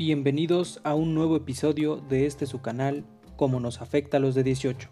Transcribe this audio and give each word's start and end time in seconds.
Bienvenidos 0.00 0.80
a 0.82 0.94
un 0.94 1.12
nuevo 1.14 1.36
episodio 1.36 1.96
de 1.96 2.24
este 2.24 2.46
su 2.46 2.62
canal, 2.62 3.04
Cómo 3.36 3.60
nos 3.60 3.82
afecta 3.82 4.16
a 4.16 4.20
los 4.20 4.34
de 4.34 4.42
18, 4.42 4.88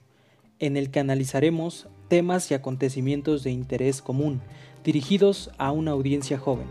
en 0.59 0.77
el 0.77 0.91
que 0.91 1.01
analizaremos 1.01 1.89
temas 2.09 2.51
y 2.51 2.55
acontecimientos 2.55 3.43
de 3.43 3.51
interés 3.51 4.03
común, 4.03 4.43
dirigidos 4.85 5.51
a 5.57 5.73
una 5.73 5.93
audiencia 5.93 6.37
joven, 6.37 6.67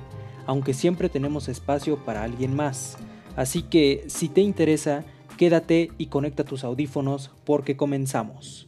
aunque 0.45 0.75
siempre 0.75 1.09
tenemos 1.09 1.47
espacio 1.47 2.05
para 2.05 2.21
alguien 2.21 2.55
más. 2.55 2.99
Así 3.35 3.63
que, 3.63 4.05
si 4.05 4.29
te 4.29 4.41
interesa, 4.41 5.03
quédate 5.39 5.89
y 5.97 6.05
conecta 6.05 6.43
tus 6.43 6.63
audífonos 6.63 7.31
porque 7.43 7.75
comenzamos. 7.75 8.66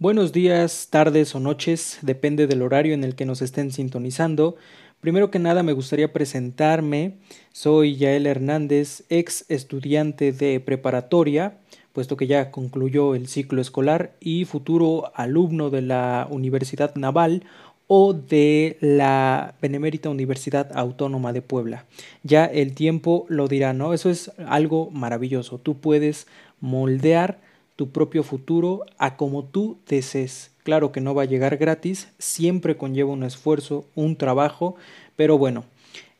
Buenos 0.00 0.32
días, 0.32 0.88
tardes 0.88 1.34
o 1.34 1.40
noches, 1.40 1.98
depende 2.00 2.46
del 2.46 2.62
horario 2.62 2.94
en 2.94 3.04
el 3.04 3.14
que 3.14 3.26
nos 3.26 3.42
estén 3.42 3.70
sintonizando. 3.70 4.56
Primero 5.02 5.30
que 5.30 5.38
nada 5.38 5.62
me 5.62 5.74
gustaría 5.74 6.10
presentarme. 6.10 7.18
Soy 7.52 7.96
Yael 7.96 8.26
Hernández, 8.26 9.04
ex 9.10 9.44
estudiante 9.50 10.32
de 10.32 10.58
preparatoria, 10.58 11.58
puesto 11.92 12.16
que 12.16 12.26
ya 12.26 12.50
concluyó 12.50 13.14
el 13.14 13.28
ciclo 13.28 13.60
escolar 13.60 14.14
y 14.20 14.46
futuro 14.46 15.12
alumno 15.16 15.68
de 15.68 15.82
la 15.82 16.26
Universidad 16.30 16.94
Naval 16.94 17.44
o 17.86 18.14
de 18.14 18.78
la 18.80 19.52
Benemérita 19.60 20.08
Universidad 20.08 20.70
Autónoma 20.78 21.34
de 21.34 21.42
Puebla. 21.42 21.84
Ya 22.22 22.46
el 22.46 22.72
tiempo 22.72 23.26
lo 23.28 23.48
dirá, 23.48 23.74
¿no? 23.74 23.92
Eso 23.92 24.08
es 24.08 24.32
algo 24.46 24.90
maravilloso. 24.92 25.58
Tú 25.58 25.76
puedes 25.78 26.26
moldear 26.58 27.49
tu 27.80 27.88
propio 27.88 28.22
futuro 28.22 28.84
a 28.98 29.16
como 29.16 29.42
tú 29.42 29.78
desees. 29.88 30.50
Claro 30.64 30.92
que 30.92 31.00
no 31.00 31.14
va 31.14 31.22
a 31.22 31.24
llegar 31.24 31.56
gratis, 31.56 32.08
siempre 32.18 32.76
conlleva 32.76 33.10
un 33.10 33.22
esfuerzo, 33.22 33.86
un 33.94 34.16
trabajo, 34.16 34.76
pero 35.16 35.38
bueno, 35.38 35.64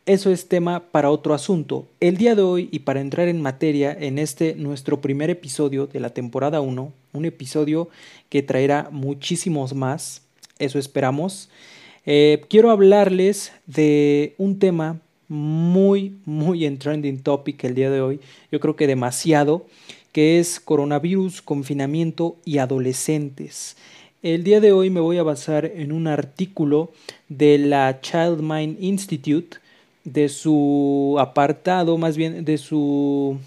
eso 0.06 0.30
es 0.30 0.48
tema 0.48 0.84
para 0.91 1.11
otro 1.11 1.34
asunto. 1.34 1.86
El 2.00 2.17
día 2.17 2.34
de 2.34 2.41
hoy 2.41 2.70
y 2.72 2.78
para 2.78 3.02
entrar 3.02 3.28
en 3.28 3.42
materia 3.42 3.92
en 3.92 4.19
este 4.19 4.55
nuestro 4.55 5.02
primer 5.02 5.28
episodio 5.28 5.86
de 5.86 6.00
la 6.00 6.14
temporada 6.14 6.62
1, 6.62 6.92
un 7.12 7.25
episodio 7.27 7.91
que 8.30 8.42
traerá 8.42 8.89
muchísimos 8.91 9.74
más, 9.74 10.22
eso 10.58 10.78
esperamos, 10.78 11.50
eh, 12.06 12.41
quiero 12.48 12.70
hablarles 12.70 13.52
de 13.67 14.34
un 14.39 14.58
tema 14.58 14.98
muy, 15.28 16.17
muy 16.24 16.64
en 16.64 16.78
trending 16.78 17.22
topic 17.22 17.62
el 17.64 17.74
día 17.74 17.91
de 17.91 18.00
hoy, 18.00 18.19
yo 18.50 18.61
creo 18.61 18.77
que 18.77 18.86
demasiado, 18.86 19.67
que 20.12 20.39
es 20.39 20.61
coronavirus, 20.61 21.42
confinamiento 21.42 22.36
y 22.44 22.58
adolescentes. 22.58 23.77
El 24.22 24.44
día 24.44 24.61
de 24.61 24.72
hoy 24.72 24.91
me 24.91 25.00
voy 25.00 25.19
a 25.19 25.22
basar 25.22 25.64
en 25.64 25.92
un 25.92 26.06
artículo 26.06 26.92
de 27.28 27.58
la 27.58 28.00
Child 28.00 28.41
Mind 28.42 28.83
Institute, 28.83 29.58
de 30.05 30.28
su 30.28 31.17
apartado, 31.19 31.97
más 31.98 32.17
bien 32.17 32.44
de 32.44 32.58
su 32.58 33.39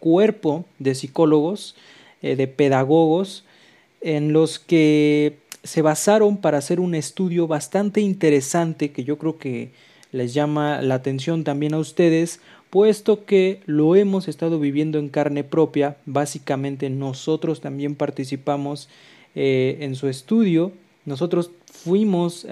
cuerpo 0.00 0.64
de 0.78 0.94
psicólogos, 0.94 1.76
eh, 2.22 2.36
de 2.36 2.46
pedagogos, 2.46 3.44
en 4.00 4.32
los 4.32 4.58
que 4.58 5.38
se 5.62 5.82
basaron 5.82 6.36
para 6.36 6.58
hacer 6.58 6.80
un 6.80 6.94
estudio 6.94 7.46
bastante 7.46 8.00
interesante 8.00 8.92
que 8.92 9.04
yo 9.04 9.18
creo 9.18 9.38
que 9.38 9.70
les 10.12 10.34
llama 10.34 10.80
la 10.82 10.94
atención 10.94 11.42
también 11.42 11.74
a 11.74 11.78
ustedes 11.78 12.40
puesto 12.74 13.24
que 13.24 13.60
lo 13.66 13.94
hemos 13.94 14.26
estado 14.26 14.58
viviendo 14.58 14.98
en 14.98 15.08
carne 15.08 15.44
propia, 15.44 15.96
básicamente 16.06 16.90
nosotros 16.90 17.60
también 17.60 17.94
participamos 17.94 18.88
eh, 19.36 19.76
en 19.78 19.94
su 19.94 20.08
estudio, 20.08 20.72
nosotros 21.04 21.52
fuimos 21.66 22.44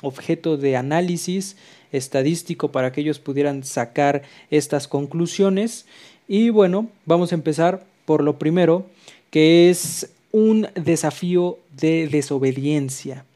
objeto 0.00 0.56
de 0.56 0.78
análisis 0.78 1.58
estadístico 1.92 2.72
para 2.72 2.90
que 2.90 3.02
ellos 3.02 3.18
pudieran 3.18 3.64
sacar 3.64 4.22
estas 4.50 4.88
conclusiones 4.88 5.84
y 6.26 6.48
bueno, 6.48 6.88
vamos 7.04 7.32
a 7.32 7.34
empezar 7.34 7.84
por 8.06 8.24
lo 8.24 8.38
primero, 8.38 8.86
que 9.30 9.68
es 9.68 10.10
un 10.32 10.68
desafío 10.74 11.58
de 11.78 12.08
desobediencia. 12.08 13.26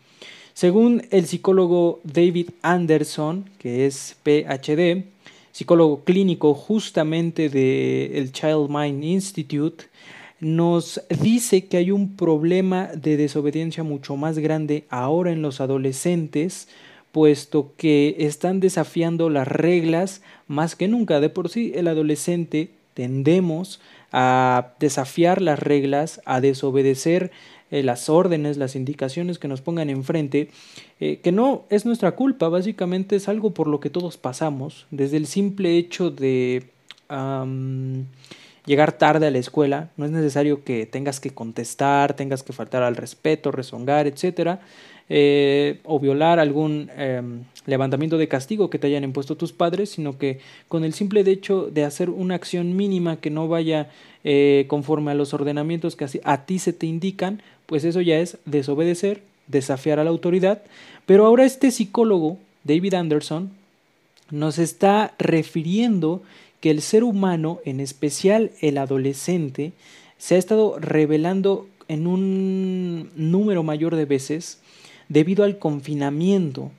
Según 0.54 1.06
el 1.10 1.26
psicólogo 1.26 2.00
David 2.02 2.48
Anderson, 2.62 3.44
que 3.58 3.84
es 3.84 4.16
PhD, 4.22 5.04
psicólogo 5.52 6.04
clínico 6.04 6.54
justamente 6.54 7.48
del 7.48 8.32
Child 8.32 8.68
Mind 8.68 9.04
Institute, 9.04 9.84
nos 10.40 11.02
dice 11.20 11.66
que 11.66 11.76
hay 11.76 11.90
un 11.90 12.16
problema 12.16 12.88
de 12.94 13.16
desobediencia 13.16 13.82
mucho 13.82 14.16
más 14.16 14.38
grande 14.38 14.84
ahora 14.88 15.32
en 15.32 15.42
los 15.42 15.60
adolescentes, 15.60 16.68
puesto 17.12 17.74
que 17.76 18.16
están 18.20 18.60
desafiando 18.60 19.28
las 19.28 19.46
reglas 19.48 20.22
más 20.46 20.76
que 20.76 20.88
nunca. 20.88 21.20
De 21.20 21.28
por 21.28 21.50
sí 21.50 21.72
el 21.74 21.88
adolescente 21.88 22.70
tendemos 22.94 23.80
a 24.12 24.74
desafiar 24.80 25.42
las 25.42 25.58
reglas, 25.58 26.20
a 26.24 26.40
desobedecer 26.40 27.30
eh, 27.70 27.84
las 27.84 28.08
órdenes, 28.08 28.56
las 28.56 28.74
indicaciones 28.74 29.38
que 29.38 29.46
nos 29.46 29.60
pongan 29.60 29.90
enfrente, 29.90 30.48
eh, 30.98 31.20
que 31.22 31.30
no 31.30 31.66
es 31.70 31.86
nuestra 31.86 32.12
culpa, 32.16 32.48
básicamente 32.48 33.14
es 33.14 33.28
algo 33.28 33.54
por 33.54 33.68
lo 33.68 33.78
que 33.78 33.90
todos 33.90 34.16
pasamos, 34.16 34.88
desde 34.90 35.16
el 35.16 35.26
simple 35.26 35.76
hecho 35.76 36.10
de 36.10 36.64
llegar 38.66 38.92
tarde 38.92 39.26
a 39.28 39.30
la 39.30 39.38
escuela, 39.38 39.90
no 39.96 40.04
es 40.04 40.10
necesario 40.10 40.64
que 40.64 40.86
tengas 40.86 41.20
que 41.20 41.30
contestar, 41.30 42.14
tengas 42.14 42.42
que 42.42 42.52
faltar 42.52 42.82
al 42.82 42.96
respeto, 42.96 43.52
rezongar, 43.52 44.08
etcétera, 44.08 44.60
eh, 45.08 45.80
o 45.84 45.98
violar 45.98 46.38
algún 46.38 46.88
em, 46.96 47.42
levantamiento 47.66 48.16
de 48.16 48.28
castigo 48.28 48.70
que 48.70 48.78
te 48.78 48.86
hayan 48.86 49.02
impuesto 49.02 49.36
tus 49.36 49.52
padres, 49.52 49.90
sino 49.90 50.18
que 50.18 50.38
con 50.68 50.84
el 50.84 50.92
simple 50.92 51.20
hecho 51.22 51.68
de 51.70 51.84
hacer 51.84 52.10
una 52.10 52.36
acción 52.36 52.76
mínima 52.76 53.16
que 53.20 53.30
no 53.30 53.46
vaya 53.46 53.90
conforme 54.66 55.12
a 55.12 55.14
los 55.14 55.32
ordenamientos 55.32 55.96
que 55.96 56.06
a 56.24 56.44
ti 56.44 56.58
se 56.58 56.74
te 56.74 56.84
indican, 56.84 57.40
pues 57.70 57.84
eso 57.84 58.00
ya 58.00 58.18
es 58.18 58.36
desobedecer, 58.46 59.22
desafiar 59.46 60.00
a 60.00 60.04
la 60.04 60.10
autoridad. 60.10 60.60
Pero 61.06 61.24
ahora 61.24 61.44
este 61.44 61.70
psicólogo, 61.70 62.36
David 62.64 62.94
Anderson, 62.94 63.52
nos 64.32 64.58
está 64.58 65.14
refiriendo 65.20 66.20
que 66.60 66.72
el 66.72 66.82
ser 66.82 67.04
humano, 67.04 67.60
en 67.64 67.78
especial 67.78 68.50
el 68.60 68.76
adolescente, 68.76 69.70
se 70.18 70.34
ha 70.34 70.38
estado 70.38 70.80
revelando 70.80 71.68
en 71.86 72.08
un 72.08 73.12
número 73.14 73.62
mayor 73.62 73.94
de 73.94 74.04
veces 74.04 74.58
debido 75.08 75.44
al 75.44 75.60
confinamiento. 75.60 76.72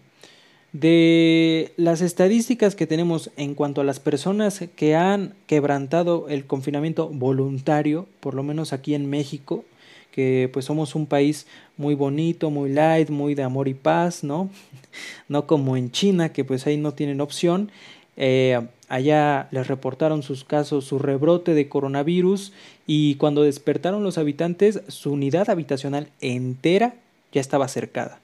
De 0.73 1.71
las 1.77 2.01
estadísticas 2.01 2.75
que 2.75 2.85
tenemos 2.85 3.31
en 3.37 3.55
cuanto 3.55 3.79
a 3.79 3.85
las 3.85 4.01
personas 4.01 4.61
que 4.75 4.97
han 4.97 5.35
quebrantado 5.47 6.27
el 6.27 6.45
confinamiento 6.45 7.07
voluntario, 7.07 8.07
por 8.19 8.33
lo 8.33 8.43
menos 8.43 8.73
aquí 8.73 8.93
en 8.93 9.09
México, 9.09 9.63
que 10.11 10.49
pues 10.51 10.65
somos 10.65 10.95
un 10.95 11.05
país 11.05 11.47
muy 11.77 11.95
bonito, 11.95 12.49
muy 12.49 12.69
light, 12.69 13.09
muy 13.09 13.33
de 13.33 13.43
amor 13.43 13.67
y 13.67 13.73
paz, 13.73 14.23
¿no? 14.23 14.49
no 15.27 15.47
como 15.47 15.77
en 15.77 15.91
China, 15.91 16.29
que 16.29 16.43
pues 16.43 16.67
ahí 16.67 16.77
no 16.77 16.93
tienen 16.93 17.21
opción. 17.21 17.71
Eh, 18.17 18.59
allá 18.89 19.47
les 19.51 19.67
reportaron 19.67 20.21
sus 20.21 20.43
casos, 20.43 20.85
su 20.85 20.99
rebrote 20.99 21.53
de 21.53 21.69
coronavirus 21.69 22.51
y 22.85 23.15
cuando 23.15 23.43
despertaron 23.43 24.03
los 24.03 24.17
habitantes, 24.17 24.81
su 24.89 25.13
unidad 25.13 25.49
habitacional 25.49 26.09
entera 26.19 26.95
ya 27.31 27.39
estaba 27.39 27.67
cercada. 27.69 28.19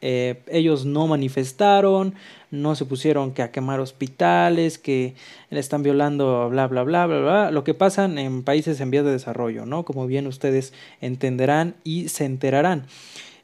Eh, 0.00 0.40
ellos 0.46 0.84
no 0.84 1.06
manifestaron, 1.06 2.14
no 2.50 2.74
se 2.74 2.84
pusieron 2.84 3.32
que 3.32 3.42
a 3.42 3.50
quemar 3.50 3.80
hospitales, 3.80 4.78
que 4.78 5.14
le 5.50 5.60
están 5.60 5.82
violando, 5.82 6.48
bla, 6.50 6.66
bla, 6.66 6.82
bla, 6.84 7.06
bla, 7.06 7.20
bla, 7.20 7.50
lo 7.50 7.64
que 7.64 7.74
pasan 7.74 8.18
en 8.18 8.42
países 8.42 8.80
en 8.80 8.90
vías 8.90 9.04
de 9.04 9.12
desarrollo, 9.12 9.66
¿no? 9.66 9.84
Como 9.84 10.06
bien 10.06 10.26
ustedes 10.26 10.72
entenderán 11.00 11.74
y 11.84 12.08
se 12.08 12.24
enterarán. 12.24 12.84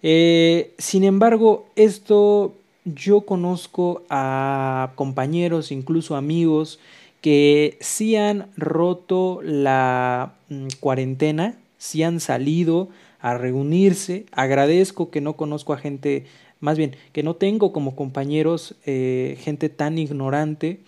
Eh, 0.02 0.75
sin 0.79 1.05
embargo, 1.05 1.67
esto 1.76 2.55
yo 2.84 3.23
conozco 3.23 4.02
a 4.11 4.93
compañeros, 4.94 5.73
incluso 5.73 6.17
amigos, 6.17 6.79
que 7.20 7.79
sí 7.81 8.17
han 8.17 8.49
roto 8.56 9.40
la 9.43 10.34
mm, 10.50 10.69
cuarentena, 10.81 11.56
sí 11.79 12.02
han 12.02 12.20
salido 12.20 12.88
a 13.20 13.38
reunirse. 13.38 14.26
Agradezco 14.32 15.11
que 15.11 15.23
no 15.23 15.32
conozco 15.32 15.73
a 15.73 15.79
gente 15.79 16.26
más 16.64 16.78
bien 16.78 16.96
que 17.12 17.22
no 17.22 17.34
tengo 17.37 17.75
como 17.75 17.94
compañeros 17.94 18.75
eh, 18.87 19.37
gente 19.38 19.69
tan 19.69 19.99
ignorante 19.99 20.81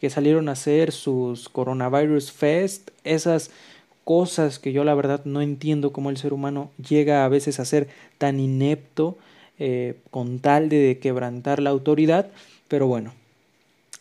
que 0.00 0.10
salieron 0.10 0.48
a 0.48 0.52
hacer 0.52 0.90
sus 0.90 1.48
coronavirus 1.48 2.32
fest, 2.32 2.90
esas 3.04 3.52
cosas 4.02 4.58
que 4.58 4.72
yo 4.72 4.82
la 4.82 4.94
verdad 4.94 5.24
no 5.24 5.40
entiendo 5.40 5.92
cómo 5.92 6.10
el 6.10 6.16
ser 6.16 6.32
humano 6.32 6.72
llega 6.88 7.24
a 7.24 7.28
veces 7.28 7.60
a 7.60 7.64
ser 7.64 7.86
tan 8.18 8.40
inepto 8.40 9.18
eh, 9.60 10.00
con 10.10 10.40
tal 10.40 10.68
de 10.68 10.98
quebrantar 11.00 11.62
la 11.62 11.70
autoridad, 11.70 12.26
pero 12.66 12.88
bueno, 12.88 13.12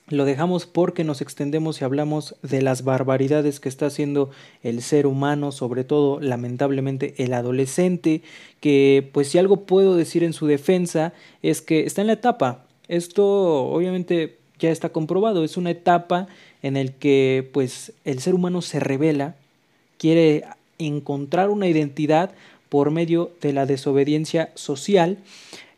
lo 0.10 0.26
dejamos 0.26 0.66
porque 0.66 1.04
nos 1.04 1.22
extendemos 1.22 1.80
y 1.80 1.86
hablamos 1.86 2.36
de 2.42 2.62
las 2.62 2.84
barbaridades 2.84 3.60
que 3.60 3.70
está 3.70 3.86
haciendo 3.86 4.32
el 4.64 4.82
ser 4.82 5.06
humano, 5.06 5.52
sobre 5.52 5.84
todo 5.84 6.20
lamentablemente 6.20 7.14
el 7.18 7.34
adolescente, 7.34 8.22
que 8.60 9.08
pues 9.14 9.30
si 9.30 9.38
algo 9.38 9.62
puedo 9.66 9.96
decir 9.96 10.24
en 10.24 10.34
su 10.34 10.48
defensa 10.48 11.14
es 11.44 11.62
que 11.62 11.86
está 11.86 12.02
en 12.02 12.08
la 12.08 12.14
etapa. 12.14 12.66
Esto 12.88 13.66
obviamente 13.68 14.38
ya 14.60 14.72
está 14.72 14.90
comprobado, 14.90 15.44
es 15.44 15.58
una 15.58 15.72
etapa 15.72 16.28
en 16.64 16.76
el 16.76 16.94
que 16.94 17.48
pues 17.54 17.94
el 18.04 18.20
ser 18.20 18.34
humano 18.34 18.62
se 18.62 18.80
revela, 18.80 19.36
quiere 19.98 20.44
encontrar 20.80 21.50
una 21.50 21.68
identidad 21.68 22.32
por 22.70 22.92
medio 22.92 23.32
de 23.42 23.54
la 23.54 23.66
desobediencia 23.66 24.52
social, 24.56 25.20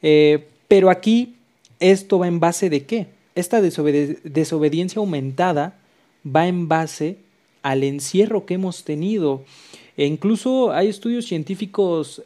eh, 0.01 0.48
pero 0.68 0.89
aquí 0.89 1.36
esto 1.80 2.19
va 2.19 2.28
en 2.28 2.39
base 2.39 2.69
de 2.69 2.86
qué? 2.86 3.07
Esta 3.36 3.62
desobediencia 3.62 5.00
aumentada 5.00 5.80
va 6.25 6.48
en 6.48 6.68
base 6.68 7.18
al 7.63 7.83
encierro 7.83 8.45
que 8.45 8.56
hemos 8.56 8.83
tenido. 8.83 9.44
E 9.98 10.06
incluso 10.06 10.72
hay 10.72 10.88
estudios 10.88 11.25
científicos 11.25 12.24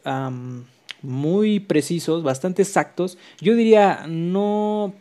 muy 1.02 1.60
precisos, 1.60 2.22
bastante 2.22 2.62
exactos. 2.62 3.18
Yo 3.40 3.54
diría, 3.54 4.06
no 4.08 4.94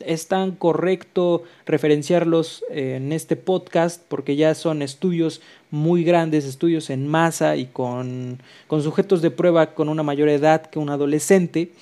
es 0.00 0.26
tan 0.26 0.52
correcto 0.52 1.44
referenciarlos 1.66 2.64
en 2.70 3.12
este 3.12 3.36
podcast 3.36 4.02
porque 4.08 4.36
ya 4.36 4.54
son 4.54 4.82
estudios 4.82 5.40
muy 5.70 6.04
grandes, 6.04 6.44
estudios 6.44 6.90
en 6.90 7.06
masa 7.06 7.56
y 7.56 7.66
con, 7.66 8.40
con 8.66 8.82
sujetos 8.82 9.22
de 9.22 9.30
prueba 9.30 9.74
con 9.74 9.88
una 9.88 10.02
mayor 10.02 10.28
edad 10.28 10.66
que 10.66 10.78
un 10.78 10.90
adolescente. 10.90 11.72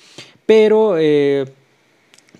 Pero 0.45 0.97
eh, 0.97 1.45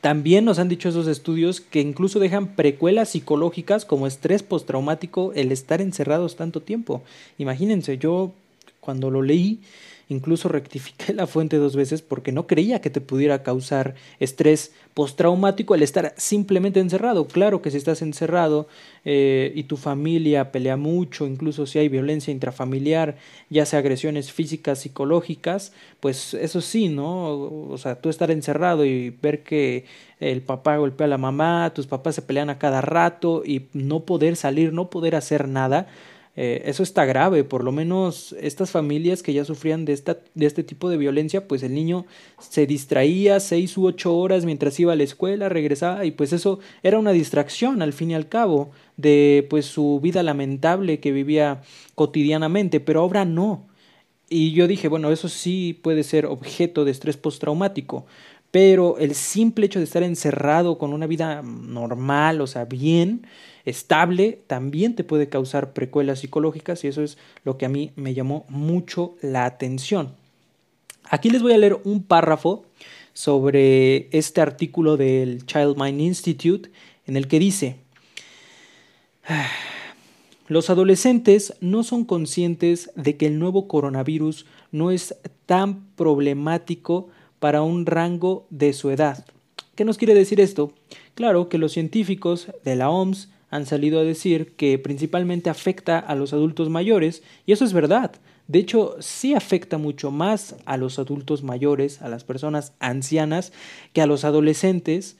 también 0.01 0.45
nos 0.45 0.57
han 0.57 0.67
dicho 0.67 0.89
esos 0.89 1.07
estudios 1.07 1.61
que 1.61 1.79
incluso 1.79 2.19
dejan 2.19 2.55
precuelas 2.55 3.09
psicológicas 3.09 3.85
como 3.85 4.07
estrés 4.07 4.41
postraumático 4.41 5.31
el 5.35 5.51
estar 5.51 5.79
encerrados 5.79 6.35
tanto 6.35 6.61
tiempo. 6.61 7.03
Imagínense, 7.37 7.99
yo 7.99 8.33
cuando 8.79 9.11
lo 9.11 9.21
leí 9.21 9.59
Incluso 10.11 10.49
rectifiqué 10.49 11.13
la 11.13 11.25
fuente 11.25 11.55
dos 11.55 11.77
veces 11.77 12.01
porque 12.01 12.33
no 12.33 12.45
creía 12.45 12.81
que 12.81 12.89
te 12.89 12.99
pudiera 12.99 13.43
causar 13.43 13.95
estrés 14.19 14.73
postraumático 14.93 15.73
el 15.73 15.83
estar 15.83 16.13
simplemente 16.17 16.81
encerrado. 16.81 17.27
Claro 17.27 17.61
que 17.61 17.71
si 17.71 17.77
estás 17.77 18.01
encerrado 18.01 18.67
eh, 19.05 19.53
y 19.55 19.63
tu 19.63 19.77
familia 19.77 20.51
pelea 20.51 20.75
mucho, 20.75 21.25
incluso 21.25 21.65
si 21.65 21.79
hay 21.79 21.87
violencia 21.87 22.29
intrafamiliar, 22.33 23.15
ya 23.49 23.65
sea 23.65 23.79
agresiones 23.79 24.33
físicas, 24.33 24.79
psicológicas, 24.79 25.71
pues 26.01 26.33
eso 26.33 26.59
sí, 26.59 26.89
¿no? 26.89 27.69
O 27.69 27.77
sea, 27.77 27.95
tú 27.95 28.09
estar 28.09 28.31
encerrado 28.31 28.83
y 28.83 29.11
ver 29.11 29.43
que 29.43 29.85
el 30.19 30.41
papá 30.41 30.75
golpea 30.75 31.05
a 31.05 31.09
la 31.09 31.17
mamá, 31.17 31.71
tus 31.73 31.87
papás 31.87 32.15
se 32.15 32.21
pelean 32.21 32.49
a 32.49 32.59
cada 32.59 32.81
rato 32.81 33.43
y 33.45 33.67
no 33.71 34.01
poder 34.01 34.35
salir, 34.35 34.73
no 34.73 34.89
poder 34.89 35.15
hacer 35.15 35.47
nada, 35.47 35.87
eh, 36.37 36.63
eso 36.65 36.81
está 36.81 37.03
grave, 37.03 37.43
por 37.43 37.63
lo 37.63 37.73
menos 37.73 38.33
estas 38.39 38.71
familias 38.71 39.21
que 39.21 39.33
ya 39.33 39.43
sufrían 39.43 39.83
de, 39.83 39.91
esta, 39.91 40.19
de 40.33 40.45
este 40.45 40.63
tipo 40.63 40.89
de 40.89 40.95
violencia, 40.95 41.47
pues 41.47 41.61
el 41.61 41.73
niño 41.73 42.05
se 42.39 42.65
distraía 42.65 43.39
seis 43.41 43.77
u 43.77 43.85
ocho 43.85 44.15
horas 44.15 44.45
mientras 44.45 44.79
iba 44.79 44.93
a 44.93 44.95
la 44.95 45.03
escuela, 45.03 45.49
regresaba 45.49 46.05
y 46.05 46.11
pues 46.11 46.31
eso 46.31 46.59
era 46.83 46.99
una 46.99 47.11
distracción 47.11 47.81
al 47.81 47.91
fin 47.91 48.11
y 48.11 48.15
al 48.15 48.29
cabo 48.29 48.71
de 48.95 49.45
pues 49.49 49.65
su 49.65 49.99
vida 50.01 50.23
lamentable 50.23 51.01
que 51.01 51.11
vivía 51.11 51.61
cotidianamente, 51.95 52.79
pero 52.79 53.01
ahora 53.01 53.25
no. 53.25 53.67
Y 54.29 54.53
yo 54.53 54.67
dije, 54.67 54.87
bueno, 54.87 55.11
eso 55.11 55.27
sí 55.27 55.77
puede 55.83 56.03
ser 56.03 56.25
objeto 56.25 56.85
de 56.85 56.91
estrés 56.91 57.17
postraumático, 57.17 58.05
pero 58.51 58.97
el 58.97 59.15
simple 59.15 59.65
hecho 59.65 59.79
de 59.79 59.85
estar 59.85 60.03
encerrado 60.03 60.77
con 60.77 60.93
una 60.93 61.07
vida 61.07 61.41
normal, 61.41 62.41
o 62.41 62.47
sea, 62.47 62.65
bien, 62.65 63.25
estable 63.63 64.41
también 64.47 64.95
te 64.95 65.05
puede 65.05 65.29
causar 65.29 65.71
precuelas 65.71 66.19
psicológicas 66.19 66.83
y 66.83 66.89
eso 66.89 67.01
es 67.01 67.17
lo 67.45 67.57
que 67.57 67.65
a 67.65 67.69
mí 67.69 67.91
me 67.95 68.13
llamó 68.13 68.45
mucho 68.49 69.15
la 69.21 69.45
atención. 69.45 70.15
Aquí 71.09 71.29
les 71.29 71.41
voy 71.41 71.53
a 71.53 71.57
leer 71.57 71.79
un 71.85 72.03
párrafo 72.03 72.65
sobre 73.13 74.09
este 74.17 74.41
artículo 74.41 74.97
del 74.97 75.45
Child 75.45 75.77
Mind 75.77 76.01
Institute 76.01 76.69
en 77.07 77.15
el 77.15 77.27
que 77.27 77.39
dice, 77.39 77.77
los 80.47 80.69
adolescentes 80.69 81.53
no 81.61 81.83
son 81.83 82.03
conscientes 82.03 82.91
de 82.95 83.15
que 83.15 83.27
el 83.27 83.39
nuevo 83.39 83.69
coronavirus 83.69 84.45
no 84.71 84.91
es 84.91 85.15
tan 85.45 85.85
problemático 85.95 87.09
para 87.41 87.63
un 87.63 87.87
rango 87.87 88.45
de 88.51 88.71
su 88.71 88.91
edad. 88.91 89.25
¿Qué 89.73 89.83
nos 89.83 89.97
quiere 89.97 90.13
decir 90.13 90.39
esto? 90.39 90.73
Claro 91.15 91.49
que 91.49 91.57
los 91.57 91.71
científicos 91.71 92.49
de 92.63 92.75
la 92.75 92.91
OMS 92.91 93.29
han 93.49 93.65
salido 93.65 93.99
a 93.99 94.03
decir 94.03 94.53
que 94.55 94.77
principalmente 94.77 95.49
afecta 95.49 95.97
a 95.97 96.13
los 96.13 96.33
adultos 96.33 96.69
mayores, 96.69 97.23
y 97.47 97.51
eso 97.51 97.65
es 97.65 97.73
verdad. 97.73 98.11
De 98.47 98.59
hecho, 98.59 98.95
sí 98.99 99.33
afecta 99.33 99.79
mucho 99.79 100.11
más 100.11 100.55
a 100.65 100.77
los 100.77 100.99
adultos 100.99 101.41
mayores, 101.41 102.03
a 102.03 102.09
las 102.09 102.23
personas 102.23 102.73
ancianas, 102.79 103.53
que 103.91 104.03
a 104.03 104.05
los 104.05 104.23
adolescentes, 104.23 105.17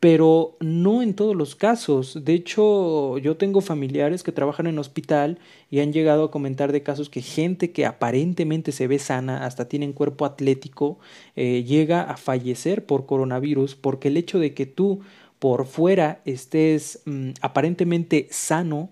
pero 0.00 0.56
no 0.60 1.02
en 1.02 1.14
todos 1.14 1.36
los 1.36 1.54
casos. 1.54 2.24
De 2.24 2.32
hecho, 2.32 3.18
yo 3.18 3.36
tengo 3.36 3.60
familiares 3.60 4.22
que 4.22 4.32
trabajan 4.32 4.66
en 4.66 4.78
hospital 4.78 5.38
y 5.70 5.80
han 5.80 5.92
llegado 5.92 6.24
a 6.24 6.30
comentar 6.30 6.72
de 6.72 6.82
casos 6.82 7.10
que 7.10 7.20
gente 7.20 7.70
que 7.70 7.84
aparentemente 7.84 8.72
se 8.72 8.86
ve 8.86 8.98
sana, 8.98 9.44
hasta 9.44 9.68
tienen 9.68 9.92
cuerpo 9.92 10.24
atlético, 10.24 10.98
eh, 11.36 11.64
llega 11.64 12.02
a 12.02 12.16
fallecer 12.16 12.86
por 12.86 13.04
coronavirus 13.04 13.74
porque 13.74 14.08
el 14.08 14.16
hecho 14.16 14.38
de 14.38 14.54
que 14.54 14.64
tú 14.64 15.00
por 15.38 15.66
fuera 15.66 16.22
estés 16.24 17.02
mm, 17.04 17.30
aparentemente 17.42 18.26
sano, 18.30 18.90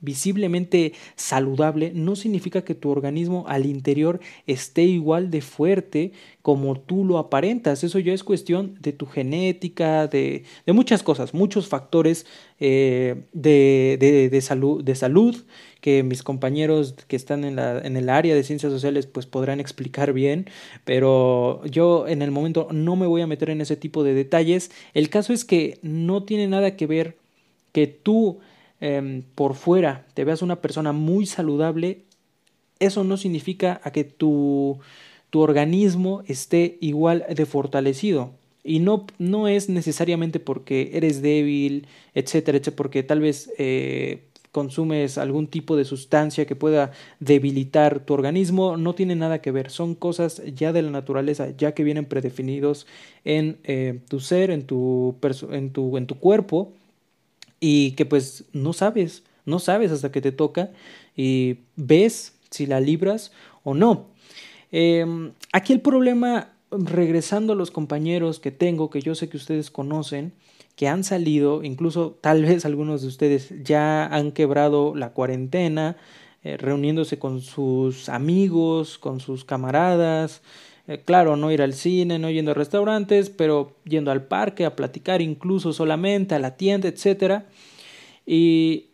visiblemente 0.00 0.92
saludable, 1.16 1.92
no 1.94 2.16
significa 2.16 2.62
que 2.62 2.74
tu 2.74 2.90
organismo 2.90 3.44
al 3.48 3.66
interior 3.66 4.20
esté 4.46 4.82
igual 4.84 5.30
de 5.30 5.40
fuerte 5.42 6.12
como 6.42 6.78
tú 6.78 7.04
lo 7.04 7.18
aparentas. 7.18 7.84
Eso 7.84 7.98
ya 7.98 8.12
es 8.12 8.24
cuestión 8.24 8.76
de 8.80 8.92
tu 8.92 9.06
genética, 9.06 10.06
de, 10.06 10.44
de 10.64 10.72
muchas 10.72 11.02
cosas, 11.02 11.34
muchos 11.34 11.68
factores 11.68 12.26
eh, 12.58 13.24
de, 13.32 13.98
de, 14.00 14.28
de, 14.30 14.40
salud, 14.40 14.82
de 14.82 14.94
salud 14.94 15.36
que 15.80 16.02
mis 16.02 16.22
compañeros 16.22 16.94
que 17.08 17.16
están 17.16 17.44
en, 17.44 17.56
la, 17.56 17.78
en 17.78 17.96
el 17.96 18.08
área 18.08 18.34
de 18.34 18.42
ciencias 18.42 18.72
sociales 18.72 19.06
pues 19.06 19.26
podrán 19.26 19.60
explicar 19.60 20.12
bien, 20.12 20.48
pero 20.84 21.64
yo 21.66 22.06
en 22.08 22.22
el 22.22 22.30
momento 22.30 22.68
no 22.70 22.96
me 22.96 23.06
voy 23.06 23.22
a 23.22 23.26
meter 23.26 23.50
en 23.50 23.60
ese 23.60 23.76
tipo 23.76 24.04
de 24.04 24.14
detalles. 24.14 24.70
El 24.94 25.10
caso 25.10 25.32
es 25.32 25.44
que 25.44 25.78
no 25.82 26.24
tiene 26.24 26.48
nada 26.48 26.76
que 26.76 26.86
ver 26.86 27.16
que 27.72 27.86
tú 27.86 28.40
em, 28.80 29.22
por 29.34 29.54
fuera 29.54 30.06
te 30.14 30.24
veas 30.24 30.42
una 30.42 30.60
persona 30.60 30.92
muy 30.92 31.26
saludable, 31.26 32.04
eso 32.78 33.04
no 33.04 33.16
significa 33.16 33.80
a 33.84 33.92
que 33.92 34.04
tu, 34.04 34.78
tu 35.30 35.40
organismo 35.40 36.22
esté 36.26 36.78
igual 36.80 37.24
de 37.34 37.46
fortalecido. 37.46 38.32
Y 38.62 38.80
no, 38.80 39.06
no 39.18 39.48
es 39.48 39.68
necesariamente 39.70 40.38
porque 40.38 40.90
eres 40.94 41.22
débil, 41.22 41.86
etcétera, 42.14 42.58
etcétera, 42.58 42.76
porque 42.76 43.02
tal 43.02 43.20
vez 43.20 43.50
eh, 43.58 44.28
consumes 44.52 45.18
algún 45.18 45.46
tipo 45.46 45.76
de 45.76 45.84
sustancia 45.84 46.46
que 46.46 46.56
pueda 46.56 46.92
debilitar 47.20 48.00
tu 48.00 48.14
organismo, 48.14 48.76
no 48.76 48.94
tiene 48.94 49.16
nada 49.16 49.40
que 49.40 49.50
ver, 49.50 49.70
son 49.70 49.94
cosas 49.94 50.42
ya 50.54 50.72
de 50.72 50.82
la 50.82 50.90
naturaleza, 50.90 51.50
ya 51.56 51.72
que 51.72 51.84
vienen 51.84 52.04
predefinidos 52.04 52.86
en 53.24 53.58
eh, 53.64 54.00
tu 54.08 54.20
ser, 54.20 54.50
en 54.50 54.64
tu, 54.66 55.16
en, 55.50 55.70
tu, 55.70 55.96
en 55.96 56.06
tu 56.06 56.18
cuerpo, 56.18 56.72
y 57.60 57.92
que 57.92 58.06
pues 58.06 58.44
no 58.52 58.72
sabes, 58.72 59.22
no 59.44 59.58
sabes 59.58 59.92
hasta 59.92 60.10
que 60.10 60.22
te 60.22 60.32
toca 60.32 60.70
y 61.14 61.58
ves 61.76 62.34
si 62.50 62.66
la 62.66 62.80
libras 62.80 63.32
o 63.62 63.74
no. 63.74 64.08
Em, 64.72 65.32
aquí 65.52 65.72
el 65.72 65.80
problema, 65.80 66.52
regresando 66.70 67.52
a 67.52 67.56
los 67.56 67.70
compañeros 67.70 68.40
que 68.40 68.50
tengo, 68.50 68.90
que 68.90 69.02
yo 69.02 69.14
sé 69.14 69.28
que 69.28 69.36
ustedes 69.36 69.70
conocen, 69.70 70.32
que 70.76 70.88
han 70.88 71.04
salido, 71.04 71.62
incluso 71.62 72.18
tal 72.20 72.42
vez 72.42 72.64
algunos 72.64 73.02
de 73.02 73.08
ustedes 73.08 73.52
ya 73.62 74.06
han 74.06 74.32
quebrado 74.32 74.94
la 74.94 75.12
cuarentena, 75.12 75.96
eh, 76.42 76.56
reuniéndose 76.56 77.18
con 77.18 77.42
sus 77.42 78.08
amigos, 78.08 78.96
con 78.96 79.20
sus 79.20 79.44
camaradas, 79.44 80.40
eh, 80.90 81.02
claro, 81.04 81.36
no 81.36 81.52
ir 81.52 81.62
al 81.62 81.74
cine, 81.74 82.18
no 82.18 82.30
yendo 82.30 82.50
a 82.50 82.54
restaurantes, 82.54 83.30
pero 83.30 83.76
yendo 83.84 84.10
al 84.10 84.24
parque 84.24 84.64
a 84.64 84.74
platicar 84.74 85.22
incluso 85.22 85.72
solamente, 85.72 86.34
a 86.34 86.40
la 86.40 86.56
tienda, 86.56 86.88
etc. 86.88 87.44
Y 88.26 88.86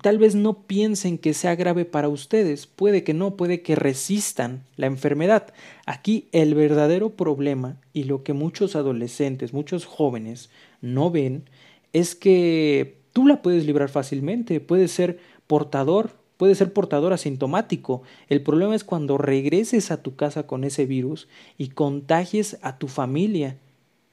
tal 0.00 0.16
vez 0.16 0.34
no 0.34 0.62
piensen 0.62 1.18
que 1.18 1.34
sea 1.34 1.56
grave 1.56 1.84
para 1.84 2.08
ustedes, 2.08 2.66
puede 2.66 3.04
que 3.04 3.12
no, 3.12 3.36
puede 3.36 3.60
que 3.60 3.76
resistan 3.76 4.64
la 4.76 4.86
enfermedad. 4.86 5.52
Aquí 5.84 6.28
el 6.32 6.54
verdadero 6.54 7.10
problema 7.10 7.76
y 7.92 8.04
lo 8.04 8.22
que 8.22 8.32
muchos 8.32 8.74
adolescentes, 8.74 9.52
muchos 9.52 9.84
jóvenes 9.84 10.48
no 10.80 11.10
ven 11.10 11.44
es 11.92 12.14
que 12.14 13.02
tú 13.12 13.26
la 13.26 13.42
puedes 13.42 13.66
librar 13.66 13.90
fácilmente, 13.90 14.58
puedes 14.60 14.90
ser 14.90 15.18
portador, 15.46 16.12
puedes 16.40 16.56
ser 16.56 16.72
portador 16.72 17.12
asintomático. 17.12 18.00
El 18.30 18.40
problema 18.40 18.74
es 18.74 18.82
cuando 18.82 19.18
regreses 19.18 19.90
a 19.90 20.02
tu 20.02 20.16
casa 20.16 20.46
con 20.46 20.64
ese 20.64 20.86
virus 20.86 21.28
y 21.58 21.68
contagies 21.68 22.56
a 22.62 22.78
tu 22.78 22.88
familia. 22.88 23.58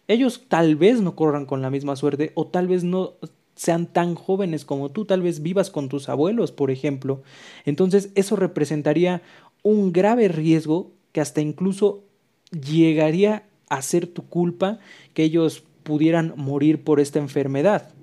Ellos 0.09 0.43
tal 0.49 0.75
vez 0.75 0.99
no 0.99 1.15
corran 1.15 1.45
con 1.45 1.61
la 1.61 1.69
misma 1.69 1.95
suerte 1.95 2.33
o 2.35 2.45
tal 2.45 2.67
vez 2.67 2.83
no 2.83 3.13
sean 3.55 3.87
tan 3.87 4.15
jóvenes 4.15 4.65
como 4.65 4.91
tú, 4.91 5.05
tal 5.05 5.21
vez 5.21 5.41
vivas 5.41 5.71
con 5.71 5.87
tus 5.87 6.09
abuelos, 6.09 6.51
por 6.51 6.69
ejemplo. 6.69 7.23
Entonces 7.63 8.09
eso 8.13 8.35
representaría 8.35 9.21
un 9.63 9.93
grave 9.93 10.27
riesgo 10.27 10.91
que 11.13 11.21
hasta 11.21 11.39
incluso 11.39 12.03
llegaría 12.51 13.47
a 13.69 13.81
ser 13.81 14.05
tu 14.05 14.27
culpa 14.27 14.79
que 15.13 15.23
ellos 15.23 15.63
pudieran 15.83 16.33
morir 16.35 16.83
por 16.83 16.99
esta 16.99 17.19
enfermedad. 17.19 17.93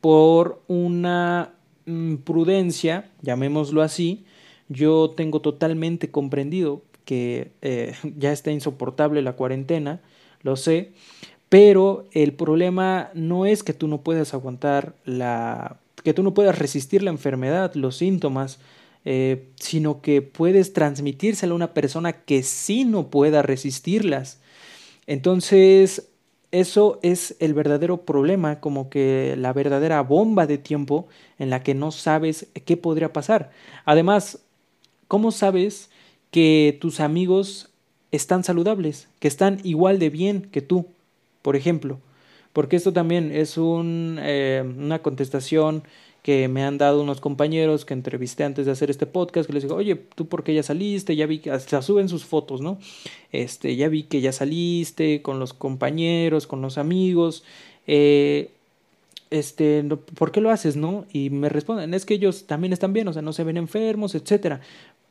Por 0.00 0.62
una 0.68 1.52
prudencia, 2.24 3.10
llamémoslo 3.22 3.82
así, 3.82 4.24
yo 4.68 5.10
tengo 5.16 5.40
totalmente 5.40 6.10
comprendido 6.10 6.82
que 7.04 7.52
eh, 7.62 7.94
ya 8.18 8.32
está 8.32 8.50
insoportable 8.50 9.22
la 9.22 9.34
cuarentena, 9.34 10.00
lo 10.42 10.56
sé, 10.56 10.92
pero 11.48 12.08
el 12.12 12.32
problema 12.32 13.10
no 13.14 13.46
es 13.46 13.62
que 13.62 13.74
tú 13.74 13.88
no 13.88 14.02
puedas 14.02 14.34
aguantar 14.34 14.94
la 15.04 15.78
que 16.02 16.14
tú 16.14 16.22
no 16.22 16.34
puedas 16.34 16.58
resistir 16.58 17.02
la 17.02 17.10
enfermedad, 17.10 17.74
los 17.74 17.96
síntomas, 17.96 18.58
eh, 19.04 19.48
sino 19.60 20.00
que 20.00 20.20
puedes 20.20 20.72
transmitírsela 20.72 21.52
a 21.52 21.56
una 21.56 21.74
persona 21.74 22.12
que 22.12 22.42
sí 22.42 22.84
no 22.84 23.08
pueda 23.08 23.42
resistirlas. 23.42 24.40
Entonces, 25.06 26.08
eso 26.52 27.00
es 27.02 27.34
el 27.40 27.54
verdadero 27.54 28.02
problema, 28.02 28.60
como 28.60 28.90
que 28.90 29.34
la 29.38 29.52
verdadera 29.52 30.02
bomba 30.02 30.46
de 30.46 30.58
tiempo 30.58 31.08
en 31.38 31.50
la 31.50 31.62
que 31.62 31.74
no 31.74 31.90
sabes 31.90 32.46
qué 32.66 32.76
podría 32.76 33.12
pasar. 33.12 33.50
Además, 33.86 34.38
¿cómo 35.08 35.32
sabes 35.32 35.90
que 36.30 36.78
tus 36.80 37.00
amigos 37.00 37.70
están 38.12 38.44
saludables, 38.44 39.08
que 39.18 39.28
están 39.28 39.60
igual 39.64 39.98
de 39.98 40.10
bien 40.10 40.42
que 40.42 40.60
tú, 40.60 40.86
por 41.40 41.56
ejemplo? 41.56 41.98
Porque 42.52 42.76
esto 42.76 42.92
también 42.92 43.32
es 43.32 43.56
eh, 43.58 44.62
una 44.62 45.00
contestación 45.00 45.84
que 46.22 46.46
me 46.48 46.62
han 46.62 46.78
dado 46.78 47.02
unos 47.02 47.20
compañeros 47.20 47.84
que 47.84 47.94
entrevisté 47.94 48.44
antes 48.44 48.66
de 48.66 48.72
hacer 48.72 48.90
este 48.90 49.06
podcast, 49.06 49.46
que 49.46 49.52
les 49.52 49.64
digo, 49.64 49.74
oye, 49.74 49.96
¿tú 49.96 50.28
por 50.28 50.44
qué 50.44 50.54
ya 50.54 50.62
saliste? 50.62 51.16
Ya 51.16 51.26
vi 51.26 51.40
que 51.40 51.50
hasta 51.50 51.82
suben 51.82 52.08
sus 52.08 52.24
fotos, 52.24 52.60
¿no? 52.60 52.78
Este, 53.32 53.74
ya 53.74 53.88
vi 53.88 54.04
que 54.04 54.20
ya 54.20 54.32
saliste 54.32 55.20
con 55.20 55.40
los 55.40 55.52
compañeros, 55.52 56.46
con 56.46 56.62
los 56.62 56.78
amigos, 56.78 57.42
eh, 57.88 58.50
este, 59.30 59.82
¿por 60.14 60.30
qué 60.30 60.40
lo 60.40 60.50
haces, 60.50 60.76
no? 60.76 61.06
Y 61.12 61.30
me 61.30 61.48
responden, 61.48 61.94
es 61.94 62.04
que 62.04 62.14
ellos 62.14 62.46
también 62.46 62.72
están 62.72 62.92
bien, 62.92 63.08
o 63.08 63.12
sea, 63.12 63.22
no 63.22 63.32
se 63.32 63.44
ven 63.44 63.56
enfermos, 63.56 64.14
etcétera. 64.14 64.60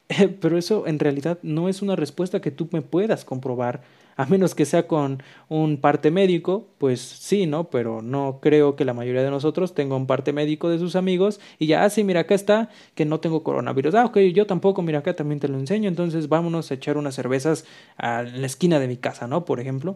Pero 0.42 0.58
eso 0.58 0.88
en 0.88 1.00
realidad 1.00 1.40
no 1.42 1.68
es 1.68 1.82
una 1.82 1.96
respuesta 1.96 2.40
que 2.42 2.52
tú 2.52 2.70
me 2.72 2.82
puedas 2.82 3.26
comprobar 3.26 3.82
a 4.16 4.26
menos 4.26 4.56
que 4.56 4.66
sea 4.66 4.88
con 4.88 5.24
un 5.50 5.78
parte 5.78 6.12
médico, 6.12 6.68
pues 6.78 7.02
sí, 7.02 7.46
¿no? 7.46 7.70
Pero 7.70 8.02
no 8.02 8.40
creo 8.42 8.76
que 8.76 8.86
la 8.86 8.94
mayoría 8.94 9.24
de 9.24 9.30
nosotros 9.30 9.74
tenga 9.74 9.96
un 9.96 10.08
parte 10.08 10.34
médico 10.34 10.70
de 10.70 10.80
sus 10.80 10.96
amigos 10.96 11.40
y 11.60 11.68
ya, 11.68 11.84
ah, 11.84 11.90
sí, 11.90 12.04
mira, 12.04 12.22
acá 12.22 12.36
está, 12.36 12.70
que 12.96 13.06
no 13.06 13.20
tengo 13.20 13.44
coronavirus. 13.44 13.96
Ah, 13.96 14.06
ok, 14.06 14.18
yo 14.34 14.46
tampoco, 14.46 14.82
mira, 14.82 15.00
acá 15.00 15.16
también 15.16 15.40
te 15.40 15.48
lo 15.48 15.58
enseño, 15.58 15.88
entonces 15.88 16.30
vámonos 16.30 16.72
a 16.72 16.74
echar 16.74 16.98
unas 16.98 17.16
cervezas 17.16 17.66
en 18.02 18.42
la 18.42 18.48
esquina 18.48 18.80
de 18.80 18.88
mi 18.88 18.98
casa, 18.98 19.28
¿no? 19.28 19.46
Por 19.46 19.60
ejemplo. 19.60 19.96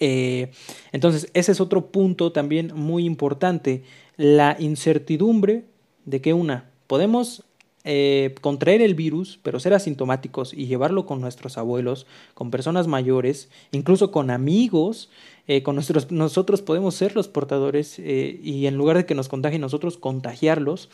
Eh, 0.00 0.50
entonces, 0.92 1.30
ese 1.34 1.52
es 1.52 1.60
otro 1.60 1.86
punto 1.86 2.32
también 2.32 2.72
muy 2.74 3.04
importante, 3.04 3.84
la 4.16 4.56
incertidumbre 4.58 5.64
de 6.04 6.20
que 6.20 6.32
una, 6.32 6.70
podemos 6.86 7.44
eh, 7.84 8.34
contraer 8.40 8.80
el 8.80 8.94
virus, 8.94 9.38
pero 9.42 9.60
ser 9.60 9.74
asintomáticos 9.74 10.54
y 10.54 10.66
llevarlo 10.66 11.04
con 11.04 11.20
nuestros 11.20 11.58
abuelos, 11.58 12.06
con 12.32 12.50
personas 12.50 12.86
mayores, 12.86 13.50
incluso 13.72 14.10
con 14.10 14.30
amigos, 14.30 15.10
eh, 15.46 15.62
con 15.62 15.74
nuestros, 15.74 16.10
nosotros 16.10 16.62
podemos 16.62 16.94
ser 16.94 17.14
los 17.14 17.28
portadores 17.28 17.98
eh, 17.98 18.40
y 18.42 18.66
en 18.66 18.76
lugar 18.76 18.96
de 18.96 19.04
que 19.04 19.14
nos 19.14 19.28
contagien 19.28 19.60
nosotros, 19.60 19.98
contagiarlos. 19.98 20.88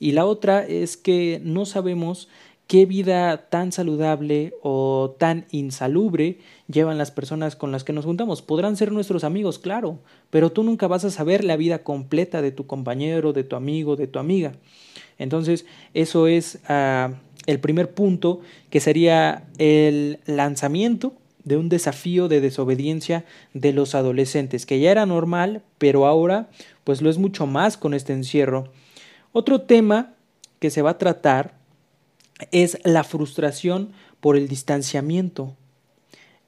Y 0.00 0.12
la 0.12 0.24
otra 0.24 0.66
es 0.66 0.96
que 0.96 1.40
no 1.44 1.64
sabemos 1.64 2.28
qué 2.66 2.86
vida 2.86 3.48
tan 3.48 3.72
saludable 3.72 4.54
o 4.62 5.14
tan 5.18 5.46
insalubre 5.50 6.38
llevan 6.68 6.98
las 6.98 7.10
personas 7.10 7.56
con 7.56 7.72
las 7.72 7.84
que 7.84 7.92
nos 7.92 8.04
juntamos. 8.04 8.42
Podrán 8.42 8.76
ser 8.76 8.92
nuestros 8.92 9.24
amigos, 9.24 9.58
claro, 9.58 9.98
pero 10.30 10.50
tú 10.50 10.62
nunca 10.62 10.86
vas 10.86 11.04
a 11.04 11.10
saber 11.10 11.44
la 11.44 11.56
vida 11.56 11.82
completa 11.82 12.40
de 12.40 12.52
tu 12.52 12.66
compañero, 12.66 13.32
de 13.32 13.44
tu 13.44 13.56
amigo, 13.56 13.96
de 13.96 14.06
tu 14.06 14.18
amiga. 14.18 14.52
Entonces, 15.18 15.66
eso 15.94 16.26
es 16.26 16.60
ah, 16.68 17.14
el 17.46 17.60
primer 17.60 17.92
punto, 17.94 18.40
que 18.70 18.80
sería 18.80 19.44
el 19.58 20.20
lanzamiento 20.26 21.14
de 21.44 21.56
un 21.56 21.68
desafío 21.68 22.28
de 22.28 22.40
desobediencia 22.40 23.24
de 23.52 23.72
los 23.72 23.94
adolescentes, 23.94 24.66
que 24.66 24.80
ya 24.80 24.90
era 24.90 25.06
normal, 25.06 25.62
pero 25.78 26.06
ahora 26.06 26.48
pues 26.84 27.02
lo 27.02 27.10
es 27.10 27.18
mucho 27.18 27.46
más 27.46 27.76
con 27.76 27.94
este 27.94 28.12
encierro. 28.12 28.72
Otro 29.32 29.62
tema 29.62 30.14
que 30.58 30.70
se 30.70 30.82
va 30.82 30.90
a 30.90 30.98
tratar 30.98 31.54
es 32.50 32.78
la 32.84 33.04
frustración 33.04 33.92
por 34.20 34.36
el 34.36 34.48
distanciamiento. 34.48 35.56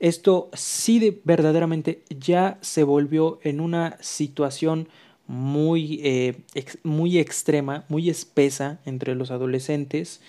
Esto 0.01 0.51
sí 0.53 0.99
de, 0.99 1.21
verdaderamente 1.25 2.03
ya 2.11 2.59
se 2.61 2.83
volvió 2.83 3.39
en 3.43 3.61
una 3.61 3.97
situación 4.01 4.89
muy, 5.27 6.01
eh, 6.03 6.35
muy 6.83 7.19
extrema, 7.19 7.85
muy 7.89 8.11
espesa 8.11 8.81
entre 8.85 9.15
los 9.15 9.31
adolescentes. 9.31 10.21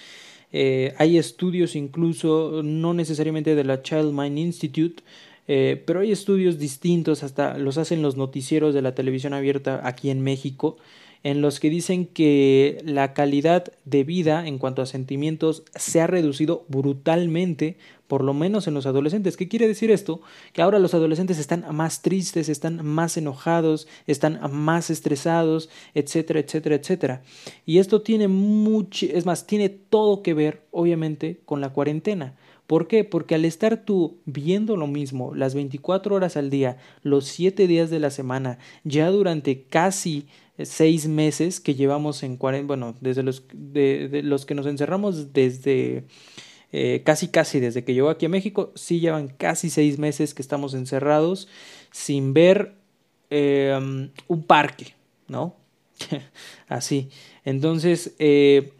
Eh, 0.53 0.93
hay 0.97 1.17
estudios 1.17 1.75
incluso, 1.75 2.61
no 2.63 2.93
necesariamente 2.93 3.55
de 3.55 3.63
la 3.63 3.81
Child 3.81 4.13
Mind 4.13 4.37
Institute, 4.37 5.03
eh, 5.47 5.83
pero 5.85 5.99
hay 5.99 6.11
estudios 6.11 6.57
distintos, 6.57 7.23
hasta 7.23 7.57
los 7.57 7.77
hacen 7.77 8.01
los 8.01 8.15
noticieros 8.15 8.73
de 8.73 8.81
la 8.81 8.95
televisión 8.95 9.33
abierta 9.33 9.81
aquí 9.83 10.09
en 10.09 10.21
México, 10.21 10.77
en 11.25 11.41
los 11.41 11.59
que 11.59 11.71
dicen 11.71 12.05
que 12.05 12.77
la 12.85 13.15
calidad 13.15 13.73
de 13.83 14.03
vida 14.03 14.47
en 14.47 14.59
cuanto 14.59 14.83
a 14.83 14.85
sentimientos 14.85 15.63
se 15.73 15.99
ha 15.99 16.05
reducido 16.05 16.65
brutalmente, 16.67 17.77
por 18.05 18.23
lo 18.23 18.35
menos 18.35 18.67
en 18.67 18.75
los 18.75 18.85
adolescentes. 18.85 19.35
¿Qué 19.35 19.47
quiere 19.47 19.67
decir 19.67 19.89
esto? 19.89 20.21
Que 20.53 20.61
ahora 20.61 20.77
los 20.77 20.93
adolescentes 20.93 21.39
están 21.39 21.65
más 21.71 22.03
tristes, 22.03 22.47
están 22.47 22.85
más 22.85 23.17
enojados, 23.17 23.87
están 24.05 24.39
más 24.51 24.91
estresados, 24.91 25.71
etcétera, 25.95 26.41
etcétera, 26.41 26.75
etcétera. 26.75 27.23
Y 27.65 27.79
esto 27.79 28.03
tiene 28.03 28.27
mucho, 28.27 29.07
es 29.09 29.25
más, 29.25 29.47
tiene 29.47 29.69
todo 29.69 30.21
que 30.21 30.35
ver, 30.35 30.61
obviamente, 30.69 31.39
con 31.45 31.59
la 31.59 31.73
cuarentena. 31.73 32.35
¿Por 32.67 32.87
qué? 32.87 33.03
Porque 33.03 33.33
al 33.35 33.45
estar 33.45 33.83
tú 33.83 34.17
viendo 34.25 34.77
lo 34.77 34.87
mismo 34.87 35.33
las 35.35 35.55
24 35.55 36.15
horas 36.15 36.37
al 36.37 36.51
día, 36.51 36.77
los 37.01 37.25
7 37.25 37.65
días 37.67 37.89
de 37.89 37.99
la 37.99 38.09
semana, 38.09 38.59
ya 38.83 39.09
durante 39.09 39.63
casi 39.63 40.27
seis 40.63 41.07
meses 41.07 41.59
que 41.59 41.75
llevamos 41.75 42.23
en 42.23 42.37
cuarentena, 42.37 42.67
bueno, 42.67 42.95
desde 43.01 43.23
los, 43.23 43.43
de, 43.53 44.21
los 44.23 44.45
que 44.45 44.55
nos 44.55 44.65
encerramos 44.65 45.33
desde 45.33 46.05
eh, 46.71 47.03
casi 47.05 47.27
casi 47.27 47.59
desde 47.59 47.83
que 47.83 47.93
llegó 47.93 48.09
aquí 48.09 48.25
a 48.25 48.29
México, 48.29 48.71
sí 48.75 48.99
llevan 48.99 49.27
casi 49.27 49.69
seis 49.69 49.97
meses 49.97 50.33
que 50.33 50.41
estamos 50.41 50.73
encerrados 50.73 51.47
sin 51.91 52.33
ver 52.33 52.73
em, 53.29 54.09
un 54.27 54.43
parque, 54.43 54.95
¿no? 55.27 55.55
Así. 56.67 57.09
Entonces, 57.45 58.13
eh, 58.19 58.71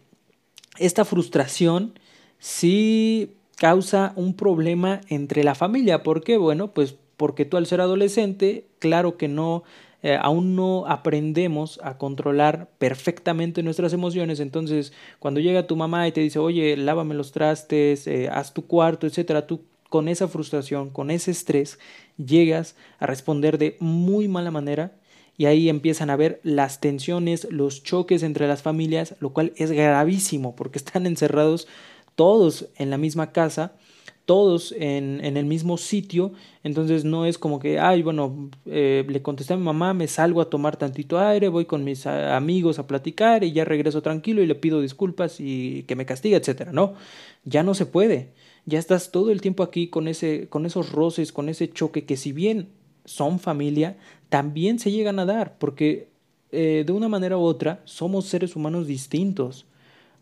esta 0.78 1.04
frustración 1.04 1.98
sí 2.38 3.32
causa 3.56 4.12
un 4.16 4.34
problema 4.34 5.00
entre 5.08 5.42
la 5.44 5.54
familia. 5.54 6.02
¿Por 6.02 6.22
qué? 6.22 6.36
Bueno, 6.36 6.72
pues 6.72 6.96
porque 7.16 7.44
tú 7.44 7.56
al 7.56 7.66
ser 7.66 7.80
adolescente, 7.80 8.66
claro 8.78 9.16
que 9.16 9.28
no 9.28 9.62
eh, 10.02 10.18
aún 10.20 10.56
no 10.56 10.86
aprendemos 10.86 11.80
a 11.82 11.98
controlar 11.98 12.68
perfectamente 12.78 13.62
nuestras 13.62 13.92
emociones. 13.92 14.40
Entonces, 14.40 14.92
cuando 15.18 15.40
llega 15.40 15.66
tu 15.66 15.76
mamá 15.76 16.06
y 16.06 16.12
te 16.12 16.20
dice, 16.20 16.38
oye, 16.38 16.76
lávame 16.76 17.14
los 17.14 17.32
trastes, 17.32 18.06
eh, 18.06 18.28
haz 18.30 18.54
tu 18.54 18.66
cuarto, 18.66 19.06
etcétera, 19.06 19.46
tú 19.46 19.62
con 19.88 20.08
esa 20.08 20.28
frustración, 20.28 20.90
con 20.90 21.10
ese 21.10 21.30
estrés, 21.30 21.78
llegas 22.16 22.76
a 22.98 23.06
responder 23.06 23.58
de 23.58 23.76
muy 23.80 24.28
mala 24.28 24.50
manera 24.50 24.92
y 25.38 25.46
ahí 25.46 25.68
empiezan 25.68 26.10
a 26.10 26.16
ver 26.16 26.40
las 26.42 26.80
tensiones, 26.80 27.46
los 27.50 27.82
choques 27.82 28.22
entre 28.22 28.48
las 28.48 28.62
familias, 28.62 29.14
lo 29.20 29.30
cual 29.30 29.52
es 29.56 29.70
gravísimo 29.70 30.56
porque 30.56 30.78
están 30.80 31.06
encerrados 31.06 31.68
todos 32.14 32.68
en 32.76 32.90
la 32.90 32.98
misma 32.98 33.32
casa 33.32 33.74
todos 34.26 34.72
en, 34.72 35.24
en, 35.24 35.36
el 35.36 35.46
mismo 35.46 35.78
sitio, 35.78 36.32
entonces 36.64 37.04
no 37.04 37.26
es 37.26 37.38
como 37.38 37.60
que, 37.60 37.78
ay, 37.78 38.02
bueno, 38.02 38.50
eh, 38.66 39.06
le 39.08 39.22
contesté 39.22 39.54
a 39.54 39.56
mi 39.56 39.62
mamá, 39.62 39.94
me 39.94 40.08
salgo 40.08 40.40
a 40.40 40.50
tomar 40.50 40.76
tantito 40.76 41.18
aire, 41.20 41.48
voy 41.48 41.64
con 41.64 41.84
mis 41.84 42.06
amigos 42.06 42.80
a 42.80 42.88
platicar 42.88 43.44
y 43.44 43.52
ya 43.52 43.64
regreso 43.64 44.02
tranquilo 44.02 44.42
y 44.42 44.46
le 44.46 44.56
pido 44.56 44.80
disculpas 44.80 45.36
y 45.38 45.84
que 45.84 45.94
me 45.94 46.06
castigue, 46.06 46.34
etcétera, 46.36 46.72
no, 46.72 46.94
ya 47.44 47.62
no 47.62 47.74
se 47.74 47.86
puede, 47.86 48.32
ya 48.66 48.80
estás 48.80 49.12
todo 49.12 49.30
el 49.30 49.40
tiempo 49.40 49.62
aquí 49.62 49.88
con, 49.88 50.08
ese, 50.08 50.48
con 50.48 50.66
esos 50.66 50.90
roces, 50.90 51.32
con 51.32 51.48
ese 51.48 51.70
choque 51.70 52.04
que 52.04 52.16
si 52.16 52.32
bien 52.32 52.68
son 53.04 53.38
familia, 53.38 53.96
también 54.28 54.80
se 54.80 54.90
llegan 54.90 55.20
a 55.20 55.24
dar, 55.24 55.56
porque 55.58 56.08
eh, 56.50 56.82
de 56.84 56.92
una 56.92 57.08
manera 57.08 57.38
u 57.38 57.42
otra 57.42 57.80
somos 57.84 58.26
seres 58.26 58.56
humanos 58.56 58.88
distintos, 58.88 59.66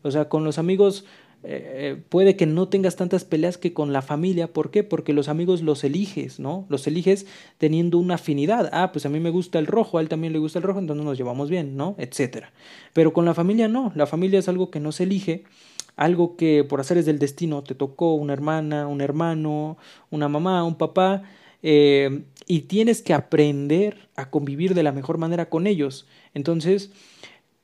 o 0.02 0.10
sea, 0.10 0.28
con 0.28 0.44
los 0.44 0.58
amigos 0.58 1.06
eh, 1.46 2.02
puede 2.08 2.36
que 2.36 2.46
no 2.46 2.68
tengas 2.68 2.96
tantas 2.96 3.24
peleas 3.24 3.58
que 3.58 3.74
con 3.74 3.92
la 3.92 4.02
familia. 4.02 4.52
¿Por 4.52 4.70
qué? 4.70 4.82
Porque 4.82 5.12
los 5.12 5.28
amigos 5.28 5.62
los 5.62 5.84
eliges, 5.84 6.40
¿no? 6.40 6.66
Los 6.68 6.86
eliges 6.86 7.26
teniendo 7.58 7.98
una 7.98 8.14
afinidad. 8.14 8.70
Ah, 8.72 8.92
pues 8.92 9.04
a 9.04 9.10
mí 9.10 9.20
me 9.20 9.30
gusta 9.30 9.58
el 9.58 9.66
rojo, 9.66 9.98
a 9.98 10.00
él 10.00 10.08
también 10.08 10.32
le 10.32 10.38
gusta 10.38 10.58
el 10.58 10.62
rojo, 10.62 10.78
entonces 10.78 11.04
nos 11.04 11.18
llevamos 11.18 11.50
bien, 11.50 11.76
¿no? 11.76 11.96
Etcétera. 11.98 12.52
Pero 12.92 13.12
con 13.12 13.24
la 13.24 13.34
familia 13.34 13.68
no. 13.68 13.92
La 13.94 14.06
familia 14.06 14.38
es 14.38 14.48
algo 14.48 14.70
que 14.70 14.80
no 14.80 14.90
se 14.90 15.04
elige, 15.04 15.44
algo 15.96 16.36
que 16.36 16.64
por 16.64 16.80
hacer 16.80 16.98
es 16.98 17.06
del 17.06 17.18
destino 17.18 17.62
te 17.62 17.74
tocó 17.74 18.14
una 18.14 18.32
hermana, 18.32 18.86
un 18.88 19.00
hermano, 19.00 19.76
una 20.10 20.28
mamá, 20.28 20.64
un 20.64 20.76
papá. 20.76 21.24
Eh, 21.62 22.24
y 22.46 22.62
tienes 22.62 23.00
que 23.02 23.14
aprender 23.14 24.08
a 24.16 24.30
convivir 24.30 24.74
de 24.74 24.82
la 24.82 24.92
mejor 24.92 25.18
manera 25.18 25.48
con 25.48 25.66
ellos. 25.66 26.06
Entonces, 26.34 26.90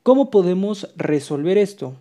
¿cómo 0.02 0.30
podemos 0.30 0.88
resolver 0.96 1.58
esto? 1.58 1.96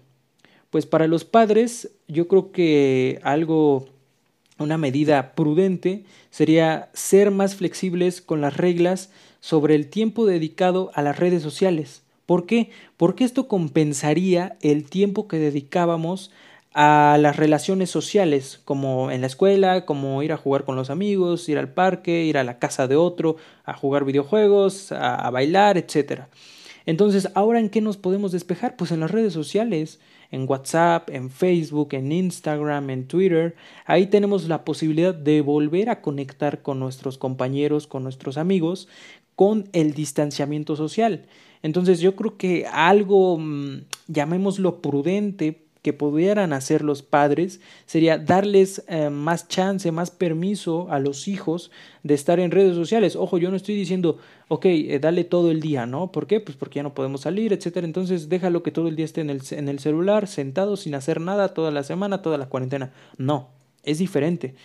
Pues 0.70 0.86
para 0.86 1.08
los 1.08 1.26
padres 1.26 1.90
yo 2.08 2.28
creo 2.28 2.52
que 2.52 3.20
algo, 3.24 3.88
una 4.58 4.78
medida 4.78 5.34
prudente 5.34 6.04
sería 6.30 6.90
ser 6.94 7.32
más 7.32 7.56
flexibles 7.56 8.22
con 8.22 8.42
las 8.42 8.58
reglas 8.58 9.10
sobre 9.40 9.76
el 9.76 9.90
tiempo 9.90 10.26
dedicado 10.26 10.92
a 10.94 11.02
las 11.02 11.18
redes 11.18 11.42
sociales. 11.42 12.04
¿Por 12.26 12.46
qué? 12.46 12.70
Porque 12.98 13.24
esto 13.24 13.48
compensaría 13.48 14.58
el 14.62 14.88
tiempo 14.88 15.28
que 15.28 15.38
dedicábamos 15.38 16.30
a 16.74 17.18
las 17.20 17.38
relaciones 17.38 17.90
sociales, 17.90 18.62
como 18.66 19.10
en 19.10 19.22
la 19.22 19.28
escuela, 19.28 19.86
como 19.86 20.22
ir 20.22 20.32
a 20.32 20.38
jugar 20.38 20.66
con 20.66 20.76
los 20.76 20.92
amigos, 20.92 21.50
ir 21.50 21.58
al 21.58 21.74
parque, 21.74 22.26
ir 22.26 22.38
a 22.38 22.44
la 22.44 22.60
casa 22.60 22.88
de 22.88 22.96
otro, 22.96 23.38
a 23.66 23.74
jugar 23.74 24.06
videojuegos, 24.06 24.92
a, 24.92 25.28
bailar, 25.32 25.78
etc. 25.78 26.26
Entonces, 26.86 27.30
¿ahora 27.34 27.60
en 27.60 27.70
qué 27.70 27.82
nos 27.82 27.98
podemos 27.98 28.32
despejar? 28.32 28.76
Pues 28.76 28.92
en 28.92 29.00
las 29.00 29.10
redes 29.12 29.34
sociales 29.34 30.00
en 30.32 30.46
WhatsApp, 30.48 31.10
en 31.10 31.30
Facebook, 31.30 31.94
en 31.94 32.12
Instagram, 32.12 32.90
en 32.90 33.08
Twitter. 33.08 33.56
Ahí 33.86 34.08
tenemos 34.08 34.48
la 34.48 34.64
posibilidad 34.64 35.14
de 35.14 35.42
volver 35.42 35.90
a 35.90 36.02
conectar 36.02 36.62
con 36.62 36.80
nuestros 36.80 37.18
compañeros, 37.18 37.88
con 37.88 38.04
nuestros 38.04 38.38
amigos, 38.38 38.88
con 39.36 39.70
el 39.74 39.94
distanciamiento 39.94 40.76
social. 40.76 41.26
Entonces 41.62 42.00
yo 42.00 42.16
creo 42.16 42.38
que 42.38 42.66
algo, 42.68 43.38
mm, 43.38 43.84
llamémoslo 44.08 44.82
prudente, 44.82 45.69
que 45.82 45.94
pudieran 45.94 46.52
hacer 46.52 46.84
los 46.84 47.04
padres 47.04 47.62
sería 47.86 48.18
darles 48.18 48.84
eh, 48.88 49.10
más 49.10 49.48
chance, 49.48 49.92
más 49.92 50.12
permiso 50.12 50.88
a 50.92 51.00
los 51.00 51.28
hijos 51.28 51.72
de 52.04 52.14
estar 52.14 52.40
en 52.40 52.52
redes 52.52 52.76
sociales. 52.76 53.16
Ojo, 53.16 53.38
yo 53.38 53.50
no 53.50 53.56
estoy 53.56 53.76
diciendo, 53.76 54.18
ok, 54.50 54.66
eh, 54.66 55.00
dale 55.00 55.24
todo 55.24 55.52
el 55.52 55.62
día, 55.62 55.86
¿no? 55.86 56.12
¿Por 56.12 56.28
qué? 56.28 56.42
Pues 56.42 56.58
porque 56.58 56.78
ya 56.78 56.84
no 56.84 56.94
podemos 56.94 57.22
salir, 57.22 57.54
etcétera. 57.54 57.88
Entonces 57.88 58.28
déjalo 58.28 58.62
que 58.62 58.72
todo 58.72 58.90
el 58.90 58.96
día 58.96 59.06
esté 59.06 59.22
en 59.22 59.30
el, 59.30 59.42
en 59.52 59.70
el 59.70 59.80
celular, 59.80 60.28
sentado, 60.28 60.76
sin 60.76 60.96
hacer 60.96 61.22
nada, 61.22 61.54
toda 61.54 61.72
la 61.72 61.84
semana, 61.84 62.22
toda 62.22 62.38
la 62.38 62.50
cuarentena. 62.50 62.92
No, 63.18 63.50
es 63.84 64.00
diferente. 64.00 64.56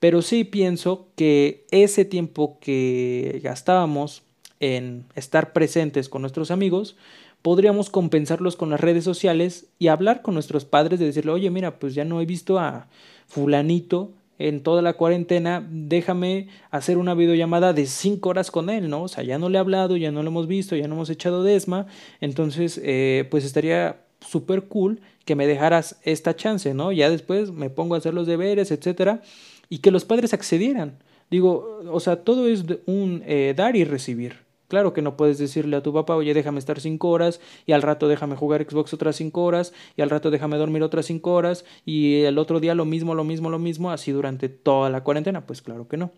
Pero 0.00 0.22
sí 0.22 0.44
pienso 0.44 1.08
que 1.16 1.66
ese 1.70 2.04
tiempo 2.04 2.58
que 2.60 3.40
gastábamos 3.44 4.22
en 4.58 5.04
estar 5.16 5.52
presentes 5.52 6.08
con 6.08 6.22
nuestros 6.22 6.50
amigos, 6.50 6.96
podríamos 7.42 7.90
compensarlos 7.90 8.56
con 8.56 8.70
las 8.70 8.80
redes 8.80 9.04
sociales 9.04 9.66
y 9.78 9.88
hablar 9.88 10.22
con 10.22 10.34
nuestros 10.34 10.64
padres 10.64 10.98
de 10.98 11.06
decirle, 11.06 11.32
oye, 11.32 11.50
mira, 11.50 11.78
pues 11.78 11.94
ya 11.94 12.04
no 12.04 12.20
he 12.20 12.26
visto 12.26 12.58
a 12.58 12.88
fulanito 13.26 14.12
en 14.38 14.62
toda 14.62 14.82
la 14.82 14.94
cuarentena, 14.94 15.66
déjame 15.70 16.48
hacer 16.70 16.98
una 16.98 17.14
videollamada 17.14 17.72
de 17.72 17.86
cinco 17.86 18.30
horas 18.30 18.50
con 18.50 18.70
él, 18.70 18.88
¿no? 18.88 19.02
O 19.02 19.08
sea, 19.08 19.22
ya 19.22 19.38
no 19.38 19.48
le 19.48 19.58
he 19.58 19.60
hablado, 19.60 19.96
ya 19.96 20.10
no 20.10 20.22
lo 20.22 20.30
hemos 20.30 20.46
visto, 20.48 20.74
ya 20.74 20.88
no 20.88 20.94
hemos 20.94 21.10
echado 21.10 21.44
desma, 21.44 21.86
entonces, 22.20 22.80
eh, 22.82 23.28
pues 23.30 23.44
estaría 23.44 24.00
súper 24.20 24.64
cool 24.64 25.00
que 25.24 25.36
me 25.36 25.46
dejaras 25.46 26.00
esta 26.02 26.34
chance, 26.34 26.74
¿no? 26.74 26.90
Ya 26.92 27.10
después 27.10 27.52
me 27.52 27.70
pongo 27.70 27.94
a 27.94 27.98
hacer 27.98 28.14
los 28.14 28.26
deberes, 28.26 28.70
etcétera, 28.70 29.22
y 29.68 29.78
que 29.78 29.90
los 29.90 30.04
padres 30.04 30.34
accedieran. 30.34 30.98
Digo, 31.30 31.80
o 31.90 32.00
sea, 32.00 32.16
todo 32.16 32.48
es 32.48 32.64
un 32.86 33.22
eh, 33.26 33.54
dar 33.56 33.76
y 33.76 33.84
recibir. 33.84 34.51
Claro 34.72 34.94
que 34.94 35.02
no 35.02 35.18
puedes 35.18 35.36
decirle 35.36 35.76
a 35.76 35.82
tu 35.82 35.92
papá, 35.92 36.16
oye, 36.16 36.32
déjame 36.32 36.58
estar 36.58 36.80
cinco 36.80 37.10
horas 37.10 37.42
y 37.66 37.72
al 37.72 37.82
rato 37.82 38.08
déjame 38.08 38.36
jugar 38.36 38.66
Xbox 38.66 38.94
otras 38.94 39.16
cinco 39.16 39.44
horas 39.44 39.74
y 39.98 40.00
al 40.00 40.08
rato 40.08 40.30
déjame 40.30 40.56
dormir 40.56 40.82
otras 40.82 41.04
cinco 41.04 41.34
horas 41.34 41.66
y 41.84 42.22
el 42.22 42.38
otro 42.38 42.58
día 42.58 42.74
lo 42.74 42.86
mismo, 42.86 43.14
lo 43.14 43.22
mismo, 43.22 43.50
lo 43.50 43.58
mismo, 43.58 43.90
así 43.90 44.12
durante 44.12 44.48
toda 44.48 44.88
la 44.88 45.04
cuarentena. 45.04 45.44
Pues 45.44 45.60
claro 45.60 45.88
que 45.88 45.98
no. 45.98 46.10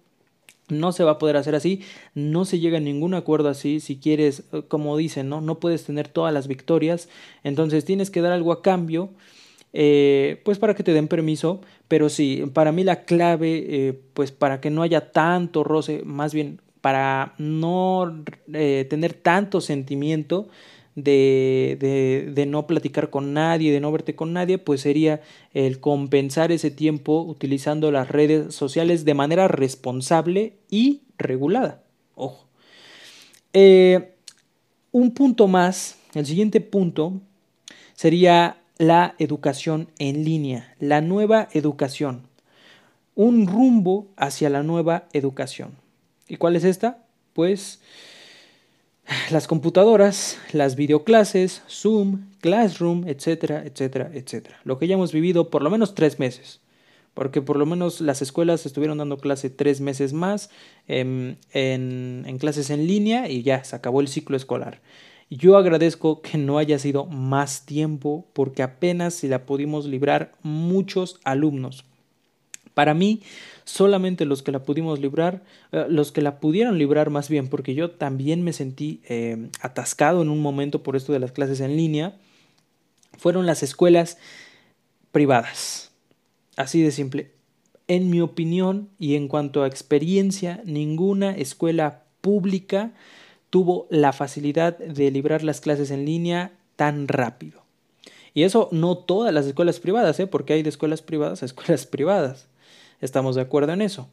No 0.69 0.93
se 0.93 1.03
va 1.03 1.11
a 1.11 1.19
poder 1.19 1.37
hacer 1.37 1.57
así, 1.57 1.83
no 2.15 2.45
se 2.45 2.61
llega 2.61 2.77
a 2.77 2.81
ningún 2.81 3.15
acuerdo 3.15 3.49
así, 3.49 3.81
si 3.81 3.97
quieres, 3.97 4.45
eh, 4.53 4.63
como 4.69 4.97
dicen, 4.97 5.29
¿no? 5.29 5.41
No 5.41 5.59
puedes 5.59 5.83
tener 5.83 6.07
todas 6.07 6.33
las 6.33 6.47
victorias, 6.47 7.09
entonces 7.43 7.85
tienes 7.85 8.13
que 8.13 8.21
dar 8.21 8.31
algo 8.31 8.53
a 8.53 8.63
cambio, 8.63 9.11
eh, 9.73 10.41
pues 10.45 10.61
para 10.61 10.77
que 10.77 10.85
te 10.85 10.93
den 10.93 11.09
permiso, 11.09 11.61
pero 11.89 12.09
sí, 12.09 12.45
para 12.53 12.71
mí 12.71 12.85
la 12.85 13.03
clave, 13.03 13.65
eh, 13.67 14.01
pues 14.15 14.31
para 14.31 14.61
que 14.61 14.71
no 14.71 14.83
haya 14.83 15.11
tanto 15.11 15.65
roce, 15.65 16.03
más 16.05 16.33
bien 16.33 16.61
para 16.85 17.33
no 17.39 18.23
eh, 18.53 18.87
tener 18.91 19.15
tanto 19.15 19.63
sentimiento 19.63 20.49
de, 20.95 22.29
de, 22.31 22.45
no 22.45 22.67
platicar 22.67 23.09
con 23.09 23.33
nadie, 23.33 23.73
de 23.73 23.81
no 23.81 23.91
verte 23.91 24.15
con 24.15 24.35
nadie, 24.35 24.59
pues 24.59 24.83
sería 24.83 25.23
el 25.55 25.81
compensar 25.81 26.53
ese 26.53 26.71
tiempo 26.71 27.23
utilizando 27.23 27.91
las 27.91 28.11
redes 28.11 28.55
sociales 28.55 29.07
de 29.07 29.15
manera 29.15 29.49
responsable 29.49 30.59
y 30.69 31.01
regulada. 31.17 31.83
Ojo. 32.17 32.49
Eh, 33.55 34.17
un 34.93 35.13
punto 35.13 35.49
más, 35.49 35.97
el 36.13 36.27
siguiente 36.27 36.61
punto 36.61 37.15
sería 37.95 38.59
la 38.77 39.15
educación 39.19 39.89
en 39.99 40.23
línea, 40.23 40.75
la 40.81 41.01
nueva 41.01 41.49
educación, 41.55 42.29
un 43.15 43.47
rumbo 43.47 44.09
hacia 44.19 44.51
la 44.51 44.63
nueva 44.63 45.09
educación. 45.15 45.83
¿Y 46.29 46.37
cuál 46.37 46.57
es 46.57 46.65
esta? 46.65 47.05
Pues 47.33 47.81
las 49.31 49.47
computadoras, 49.47 50.39
las 50.53 50.77
videoclases, 50.77 51.63
Zoom, 51.69 52.31
Classroom, 52.41 53.07
etcétera, 53.07 53.63
etcétera, 53.65 54.11
etcétera. 54.15 54.59
Lo 54.65 54.79
que 54.79 54.87
ya 54.87 54.95
hemos 54.95 55.13
vivido 55.13 55.51
por 55.51 55.63
lo 55.63 55.71
menos 55.71 55.95
tres 55.95 56.19
meses, 56.19 56.61
porque 57.13 57.43
por 57.43 57.59
lo 57.59 57.67
menos 57.67 58.01
las 58.01 58.23
escuelas 58.23 58.65
estuvieron 58.67 58.99
dando 58.99 59.19
clase 59.19 59.51
tres 59.51 59.81
meses 59.81 60.13
más 60.13 60.51
en, 60.89 61.39
en, 61.53 62.25
en 62.27 62.39
clases 62.39 62.71
en 62.71 62.87
línea 62.87 63.29
y 63.29 63.43
ya 63.43 63.63
se 63.65 63.77
acabó 63.77 64.01
el 64.01 64.09
ciclo 64.09 64.37
escolar. 64.37 64.81
Yo 65.31 65.57
agradezco 65.57 66.23
que 66.23 66.39
no 66.39 66.59
haya 66.59 66.79
sido 66.79 67.07
más 67.07 67.67
tiempo 67.67 68.27
porque 68.33 68.63
apenas 68.63 69.15
si 69.15 69.29
la 69.29 69.47
pudimos 69.47 69.87
librar 69.87 70.33
muchos 70.43 71.21
alumnos. 71.25 71.85
Para 72.75 72.95
mí, 72.95 73.23
solamente 73.65 74.25
los 74.25 74.43
que 74.43 74.53
la 74.53 74.63
pudimos 74.63 75.01
librar, 75.01 75.43
eh, 75.73 75.87
los 75.89 76.13
que 76.13 76.23
la 76.23 76.39
pudieron 76.41 76.79
librar 76.79 77.11
más 77.11 77.29
bien, 77.29 77.49
porque 77.49 77.75
yo 77.75 77.91
también 77.91 78.43
me 78.43 78.53
sentí 78.53 79.01
eh, 79.09 79.49
atascado 79.61 80.23
en 80.23 80.29
un 80.29 80.41
momento 80.41 80.83
por 80.83 80.97
esto 80.97 81.13
de 81.13 81.21
las 81.21 81.33
clases 81.33 81.61
en 81.61 81.77
línea, 81.77 82.17
fueron 83.17 83.47
las 83.47 83.63
escuelas 83.63 84.19
privadas. 85.13 85.93
Así 86.57 86.83
de 86.83 86.91
simple. 86.91 87.33
En 87.89 88.11
mi 88.11 88.21
opinión 88.21 88.89
y 88.99 89.15
en 89.15 89.29
cuanto 89.29 89.63
a 89.63 89.67
experiencia, 89.67 90.63
ninguna 90.65 91.37
escuela 91.37 92.05
pública 92.21 92.93
tuvo 93.51 93.87
la 93.91 94.13
facilidad 94.13 94.79
de 94.79 95.11
librar 95.11 95.45
las 95.45 95.61
clases 95.61 95.91
en 95.91 96.05
línea 96.05 96.53
tan 96.77 97.07
rápido. 97.09 97.63
Y 98.33 98.43
eso 98.43 98.69
no 98.73 98.99
todas 98.99 99.33
las 99.33 99.47
escuelas 99.47 99.79
privadas, 99.79 100.19
¿eh? 100.19 100.27
porque 100.27 100.55
hay 100.55 100.63
de 100.63 100.71
escuelas 100.71 101.03
privadas 101.03 101.43
a 101.43 101.47
escuelas 101.47 101.87
privadas. 101.95 102.49
Estamos 103.05 103.37
de 103.37 103.43
acuerdo 103.43 103.71
en 103.75 103.83
eso. 103.83 104.09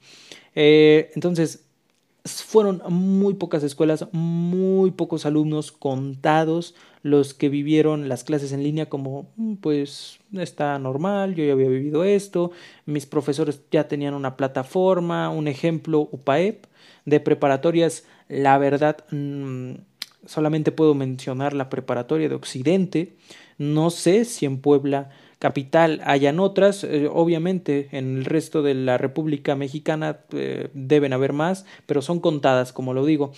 Eh, 0.53 1.11
entonces, 1.15 1.63
fueron 2.25 2.81
muy 2.89 3.35
pocas 3.35 3.63
escuelas, 3.63 4.05
muy 4.11 4.91
pocos 4.91 5.25
alumnos 5.25 5.71
contados 5.71 6.75
los 7.01 7.33
que 7.33 7.47
vivieron 7.47 8.09
las 8.09 8.25
clases 8.25 8.51
en 8.51 8.63
línea 8.63 8.89
como, 8.89 9.31
mm, 9.37 9.55
pues, 9.55 10.19
está 10.33 10.77
normal, 10.77 11.35
yo 11.35 11.45
ya 11.45 11.53
había 11.53 11.69
vivido 11.69 12.03
esto, 12.03 12.51
mis 12.85 13.05
profesores 13.05 13.61
ya 13.71 13.87
tenían 13.87 14.13
una 14.13 14.35
plataforma, 14.35 15.29
un 15.29 15.47
ejemplo 15.47 16.09
UPAEP 16.11 16.65
de 17.05 17.19
preparatorias, 17.21 18.03
la 18.27 18.57
verdad, 18.57 19.05
mm, 19.09 19.75
solamente 20.25 20.73
puedo 20.73 20.93
mencionar 20.95 21.53
la 21.53 21.69
preparatoria 21.69 22.27
de 22.27 22.35
Occidente, 22.35 23.15
no 23.57 23.89
sé 23.89 24.25
si 24.25 24.45
en 24.45 24.59
Puebla 24.59 25.09
capital 25.41 26.01
hayan 26.05 26.39
otras. 26.39 26.83
Eh, 26.83 27.09
obviamente 27.11 27.89
en 27.91 28.17
el 28.17 28.25
resto 28.25 28.61
de 28.61 28.75
la 28.75 28.99
República 28.99 29.55
Mexicana 29.55 30.19
eh, 30.33 30.69
deben 30.75 31.13
haber 31.13 31.33
más, 31.33 31.65
pero 31.87 32.03
son 32.03 32.19
contadas, 32.19 32.71
como 32.71 32.93
lo 32.93 33.05
digo. 33.05 33.31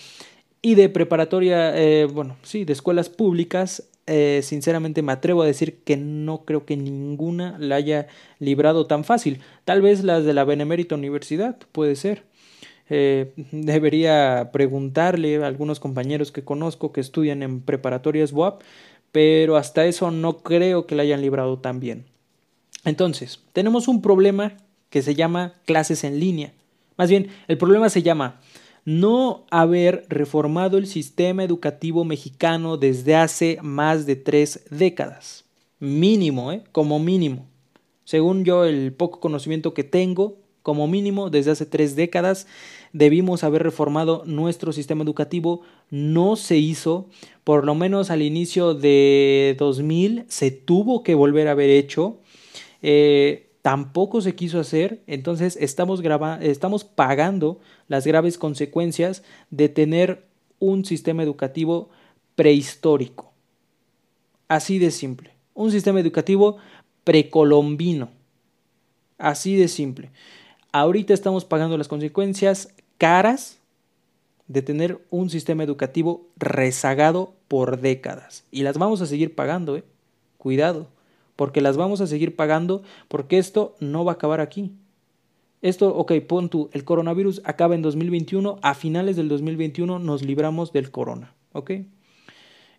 Y 0.60 0.74
de 0.74 0.90
preparatoria, 0.90 1.74
eh, 1.74 2.04
bueno, 2.04 2.36
sí, 2.42 2.66
de 2.66 2.74
escuelas 2.74 3.08
públicas, 3.08 3.88
sinceramente 4.06 5.00
me 5.00 5.12
atrevo 5.12 5.42
a 5.42 5.46
decir 5.46 5.78
que 5.82 5.96
no 5.96 6.44
creo 6.44 6.66
que 6.66 6.76
ninguna 6.76 7.56
la 7.58 7.76
haya 7.76 8.06
librado 8.38 8.86
tan 8.86 9.02
fácil. 9.02 9.40
Tal 9.64 9.80
vez 9.80 10.04
las 10.04 10.24
de 10.26 10.34
la 10.34 10.44
Benemérita 10.44 10.94
Universidad, 10.94 11.56
puede 11.72 11.96
ser. 11.96 12.24
debería 13.50 14.50
preguntarle 14.52 15.42
a 15.42 15.46
algunos 15.46 15.80
compañeros 15.80 16.32
que 16.32 16.44
conozco 16.44 16.92
que 16.92 17.00
estudian 17.00 17.42
en 17.42 17.62
preparatorias 17.62 18.32
WAP 18.32 18.60
pero 19.14 19.56
hasta 19.56 19.86
eso 19.86 20.10
no 20.10 20.38
creo 20.38 20.88
que 20.88 20.96
la 20.96 21.04
hayan 21.04 21.22
librado 21.22 21.60
tan 21.60 21.78
bien. 21.78 22.04
Entonces, 22.84 23.38
tenemos 23.52 23.86
un 23.86 24.02
problema 24.02 24.56
que 24.90 25.02
se 25.02 25.14
llama 25.14 25.54
clases 25.66 26.02
en 26.02 26.18
línea. 26.18 26.52
Más 26.96 27.10
bien, 27.10 27.28
el 27.46 27.56
problema 27.56 27.88
se 27.90 28.02
llama 28.02 28.40
no 28.84 29.46
haber 29.52 30.04
reformado 30.08 30.78
el 30.78 30.88
sistema 30.88 31.44
educativo 31.44 32.04
mexicano 32.04 32.76
desde 32.76 33.14
hace 33.14 33.58
más 33.62 34.04
de 34.04 34.16
tres 34.16 34.64
décadas. 34.68 35.44
Mínimo, 35.78 36.50
¿eh? 36.50 36.64
Como 36.72 36.98
mínimo. 36.98 37.46
Según 38.02 38.44
yo, 38.44 38.64
el 38.64 38.92
poco 38.92 39.20
conocimiento 39.20 39.74
que 39.74 39.84
tengo, 39.84 40.38
como 40.62 40.88
mínimo, 40.88 41.30
desde 41.30 41.52
hace 41.52 41.66
tres 41.66 41.94
décadas, 41.94 42.48
debimos 42.94 43.44
haber 43.44 43.62
reformado 43.62 44.22
nuestro 44.24 44.72
sistema 44.72 45.04
educativo. 45.04 45.60
No 45.90 46.36
se 46.36 46.56
hizo, 46.56 47.10
por 47.42 47.66
lo 47.66 47.74
menos 47.74 48.10
al 48.10 48.22
inicio 48.22 48.72
de 48.72 49.54
2000 49.58 50.24
se 50.28 50.50
tuvo 50.50 51.02
que 51.02 51.14
volver 51.14 51.48
a 51.48 51.50
haber 51.50 51.68
hecho. 51.68 52.20
Eh, 52.80 53.50
tampoco 53.60 54.22
se 54.22 54.34
quiso 54.34 54.60
hacer, 54.60 55.02
entonces 55.06 55.58
estamos, 55.60 56.00
estamos 56.40 56.84
pagando 56.84 57.58
las 57.88 58.06
graves 58.06 58.38
consecuencias 58.38 59.22
de 59.50 59.68
tener 59.68 60.26
un 60.58 60.84
sistema 60.84 61.22
educativo 61.22 61.90
prehistórico. 62.36 63.32
Así 64.48 64.78
de 64.78 64.90
simple. 64.90 65.32
Un 65.52 65.72
sistema 65.72 65.98
educativo 65.98 66.58
precolombino. 67.02 68.10
Así 69.18 69.56
de 69.56 69.68
simple. 69.68 70.10
Ahorita 70.76 71.14
estamos 71.14 71.44
pagando 71.44 71.78
las 71.78 71.86
consecuencias 71.86 72.73
caras 72.98 73.58
de 74.48 74.62
tener 74.62 75.04
un 75.10 75.30
sistema 75.30 75.64
educativo 75.64 76.26
rezagado 76.36 77.34
por 77.48 77.80
décadas. 77.80 78.44
Y 78.50 78.62
las 78.62 78.78
vamos 78.78 79.00
a 79.00 79.06
seguir 79.06 79.34
pagando, 79.34 79.76
¿eh? 79.76 79.84
Cuidado 80.38 80.88
porque 81.36 81.60
las 81.60 81.76
vamos 81.76 82.00
a 82.00 82.06
seguir 82.06 82.36
pagando 82.36 82.82
porque 83.08 83.38
esto 83.38 83.74
no 83.80 84.04
va 84.04 84.12
a 84.12 84.14
acabar 84.14 84.40
aquí. 84.40 84.72
Esto, 85.62 85.96
ok, 85.96 86.12
pon 86.26 86.50
tú, 86.50 86.68
el 86.72 86.84
coronavirus 86.84 87.40
acaba 87.44 87.74
en 87.74 87.82
2021, 87.82 88.58
a 88.60 88.74
finales 88.74 89.16
del 89.16 89.28
2021 89.28 89.98
nos 89.98 90.22
libramos 90.22 90.72
del 90.72 90.90
corona, 90.90 91.34
¿ok? 91.52 91.70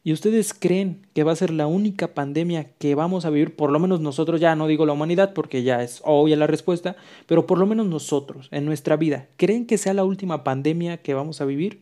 ¿Y 0.05 0.13
ustedes 0.13 0.53
creen 0.53 1.07
que 1.15 1.23
va 1.23 1.31
a 1.31 1.35
ser 1.35 1.49
la 1.49 1.65
única 1.65 2.13
pandemia 2.13 2.65
que 2.77 2.93
vamos 2.93 3.25
a 3.25 3.31
vivir, 3.31 3.55
por 3.55 3.71
lo 3.71 3.79
menos 3.79 4.01
nosotros, 4.01 4.39
ya 4.39 4.55
no 4.55 4.67
digo 4.67 4.85
la 4.85 4.93
humanidad 4.93 5.33
porque 5.33 5.63
ya 5.63 5.81
es 5.81 5.99
obvia 6.05 6.37
la 6.37 6.45
respuesta, 6.45 6.95
pero 7.25 7.47
por 7.47 7.57
lo 7.57 7.65
menos 7.65 7.87
nosotros, 7.87 8.47
en 8.51 8.65
nuestra 8.65 8.97
vida, 8.97 9.29
¿creen 9.35 9.65
que 9.65 9.79
sea 9.79 9.95
la 9.95 10.03
última 10.03 10.43
pandemia 10.43 10.97
que 10.97 11.15
vamos 11.15 11.41
a 11.41 11.45
vivir? 11.45 11.81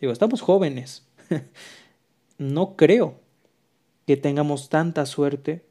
Digo, 0.00 0.10
estamos 0.10 0.40
jóvenes. 0.40 1.06
no 2.38 2.76
creo 2.76 3.16
que 4.06 4.16
tengamos 4.16 4.70
tanta 4.70 5.04
suerte 5.04 5.66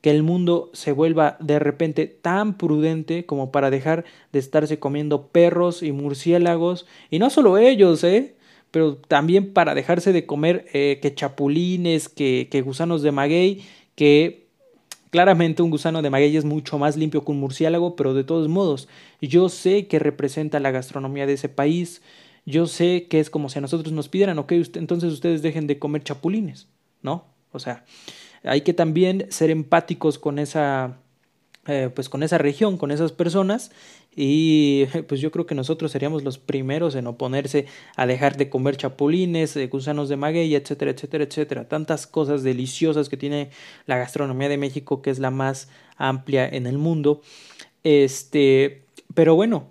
que 0.00 0.10
el 0.10 0.24
mundo 0.24 0.70
se 0.72 0.90
vuelva 0.90 1.36
de 1.38 1.60
repente 1.60 2.08
tan 2.08 2.58
prudente 2.58 3.26
como 3.26 3.52
para 3.52 3.70
dejar 3.70 4.04
de 4.32 4.40
estarse 4.40 4.80
comiendo 4.80 5.28
perros 5.28 5.84
y 5.84 5.92
murciélagos, 5.92 6.88
y 7.10 7.20
no 7.20 7.30
solo 7.30 7.58
ellos, 7.58 8.02
¿eh? 8.02 8.34
Pero 8.70 8.96
también 8.96 9.52
para 9.52 9.74
dejarse 9.74 10.12
de 10.12 10.26
comer 10.26 10.66
eh, 10.72 10.98
que 11.02 11.14
chapulines, 11.14 12.08
que, 12.08 12.48
que 12.50 12.62
gusanos 12.62 13.02
de 13.02 13.12
maguey, 13.12 13.62
que 13.94 14.48
claramente 15.10 15.62
un 15.62 15.70
gusano 15.70 16.02
de 16.02 16.10
maguey 16.10 16.36
es 16.36 16.44
mucho 16.44 16.78
más 16.78 16.96
limpio 16.96 17.24
que 17.24 17.32
un 17.32 17.40
murciélago, 17.40 17.96
pero 17.96 18.14
de 18.14 18.24
todos 18.24 18.48
modos, 18.48 18.88
yo 19.20 19.48
sé 19.48 19.86
que 19.86 19.98
representa 19.98 20.60
la 20.60 20.70
gastronomía 20.70 21.26
de 21.26 21.34
ese 21.34 21.48
país, 21.48 22.02
yo 22.46 22.66
sé 22.66 23.06
que 23.08 23.20
es 23.20 23.28
como 23.28 23.48
si 23.48 23.58
a 23.58 23.62
nosotros 23.62 23.92
nos 23.92 24.08
pidieran, 24.08 24.38
ok, 24.38 24.52
entonces 24.74 25.12
ustedes 25.12 25.42
dejen 25.42 25.66
de 25.66 25.78
comer 25.78 26.02
chapulines, 26.02 26.68
¿no? 27.02 27.26
O 27.52 27.58
sea, 27.58 27.84
hay 28.44 28.62
que 28.62 28.72
también 28.72 29.26
ser 29.30 29.50
empáticos 29.50 30.18
con 30.18 30.38
esa, 30.38 30.98
eh, 31.66 31.90
pues 31.94 32.08
con 32.08 32.22
esa 32.22 32.38
región, 32.38 32.78
con 32.78 32.90
esas 32.90 33.12
personas 33.12 33.70
y 34.16 34.86
pues 35.08 35.20
yo 35.20 35.30
creo 35.30 35.46
que 35.46 35.54
nosotros 35.54 35.92
seríamos 35.92 36.24
los 36.24 36.38
primeros 36.38 36.94
en 36.94 37.06
oponerse 37.06 37.66
a 37.96 38.06
dejar 38.06 38.36
de 38.36 38.48
comer 38.48 38.76
chapulines, 38.76 39.56
eh, 39.56 39.66
gusanos 39.66 40.08
de 40.08 40.16
maguey, 40.16 40.54
etcétera, 40.54 40.90
etcétera, 40.92 41.24
etcétera. 41.24 41.68
Tantas 41.68 42.06
cosas 42.06 42.42
deliciosas 42.42 43.08
que 43.08 43.16
tiene 43.16 43.50
la 43.86 43.98
gastronomía 43.98 44.48
de 44.48 44.56
México 44.56 45.02
que 45.02 45.10
es 45.10 45.18
la 45.18 45.30
más 45.30 45.68
amplia 45.96 46.48
en 46.48 46.66
el 46.66 46.78
mundo. 46.78 47.20
Este, 47.84 48.82
pero 49.14 49.34
bueno, 49.34 49.70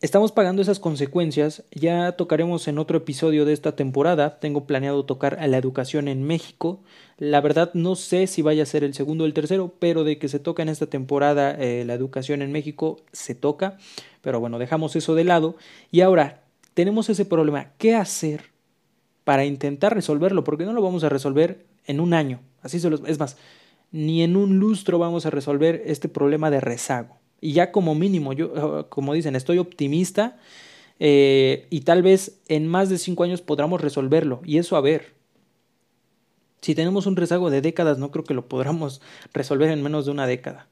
Estamos 0.00 0.30
pagando 0.30 0.62
esas 0.62 0.78
consecuencias, 0.78 1.64
ya 1.72 2.12
tocaremos 2.12 2.68
en 2.68 2.78
otro 2.78 2.98
episodio 2.98 3.44
de 3.44 3.52
esta 3.52 3.74
temporada, 3.74 4.38
tengo 4.38 4.64
planeado 4.64 5.04
tocar 5.04 5.40
a 5.40 5.48
la 5.48 5.56
educación 5.56 6.06
en 6.06 6.22
México, 6.22 6.78
la 7.16 7.40
verdad 7.40 7.72
no 7.74 7.96
sé 7.96 8.28
si 8.28 8.40
vaya 8.40 8.62
a 8.62 8.66
ser 8.66 8.84
el 8.84 8.94
segundo 8.94 9.24
o 9.24 9.26
el 9.26 9.34
tercero, 9.34 9.74
pero 9.80 10.04
de 10.04 10.16
que 10.18 10.28
se 10.28 10.38
toca 10.38 10.62
en 10.62 10.68
esta 10.68 10.86
temporada 10.86 11.50
eh, 11.58 11.82
la 11.84 11.94
educación 11.94 12.42
en 12.42 12.52
México, 12.52 13.00
se 13.10 13.34
toca, 13.34 13.76
pero 14.22 14.38
bueno, 14.38 14.60
dejamos 14.60 14.94
eso 14.94 15.16
de 15.16 15.24
lado. 15.24 15.56
Y 15.90 16.02
ahora 16.02 16.44
tenemos 16.74 17.10
ese 17.10 17.24
problema, 17.24 17.72
¿qué 17.76 17.96
hacer 17.96 18.52
para 19.24 19.46
intentar 19.46 19.96
resolverlo? 19.96 20.44
Porque 20.44 20.64
no 20.64 20.74
lo 20.74 20.82
vamos 20.82 21.02
a 21.02 21.08
resolver 21.08 21.66
en 21.88 21.98
un 21.98 22.14
año, 22.14 22.38
así 22.62 22.78
se 22.78 22.88
es 23.08 23.18
más, 23.18 23.36
ni 23.90 24.22
en 24.22 24.36
un 24.36 24.60
lustro 24.60 25.00
vamos 25.00 25.26
a 25.26 25.30
resolver 25.30 25.82
este 25.86 26.08
problema 26.08 26.52
de 26.52 26.60
rezago. 26.60 27.16
Y 27.40 27.52
ya 27.52 27.72
como 27.72 27.94
mínimo, 27.94 28.32
yo, 28.32 28.88
como 28.88 29.14
dicen, 29.14 29.36
estoy 29.36 29.58
optimista 29.58 30.36
eh, 31.00 31.66
y 31.70 31.80
tal 31.82 32.02
vez 32.02 32.40
en 32.48 32.66
más 32.66 32.88
de 32.88 32.98
cinco 32.98 33.24
años 33.24 33.42
podamos 33.42 33.80
resolverlo. 33.80 34.40
Y 34.44 34.58
eso 34.58 34.76
a 34.76 34.80
ver. 34.80 35.16
Si 36.60 36.74
tenemos 36.74 37.06
un 37.06 37.14
rezago 37.14 37.50
de 37.50 37.60
décadas, 37.60 37.98
no 37.98 38.10
creo 38.10 38.24
que 38.24 38.34
lo 38.34 38.48
podamos 38.48 39.00
resolver 39.32 39.70
en 39.70 39.82
menos 39.82 40.06
de 40.06 40.10
una 40.10 40.26
década. 40.26 40.68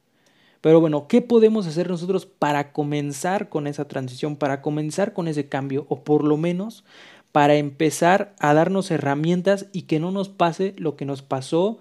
Pero 0.60 0.80
bueno, 0.80 1.06
¿qué 1.06 1.22
podemos 1.22 1.66
hacer 1.66 1.88
nosotros 1.88 2.26
para 2.26 2.72
comenzar 2.72 3.48
con 3.48 3.68
esa 3.68 3.86
transición, 3.86 4.34
para 4.36 4.62
comenzar 4.62 5.12
con 5.12 5.28
ese 5.28 5.48
cambio, 5.48 5.86
o 5.88 6.02
por 6.02 6.24
lo 6.24 6.36
menos 6.36 6.82
para 7.30 7.56
empezar 7.56 8.34
a 8.40 8.54
darnos 8.54 8.90
herramientas 8.90 9.66
y 9.72 9.82
que 9.82 10.00
no 10.00 10.10
nos 10.10 10.28
pase 10.30 10.74
lo 10.78 10.96
que 10.96 11.04
nos 11.04 11.22
pasó 11.22 11.78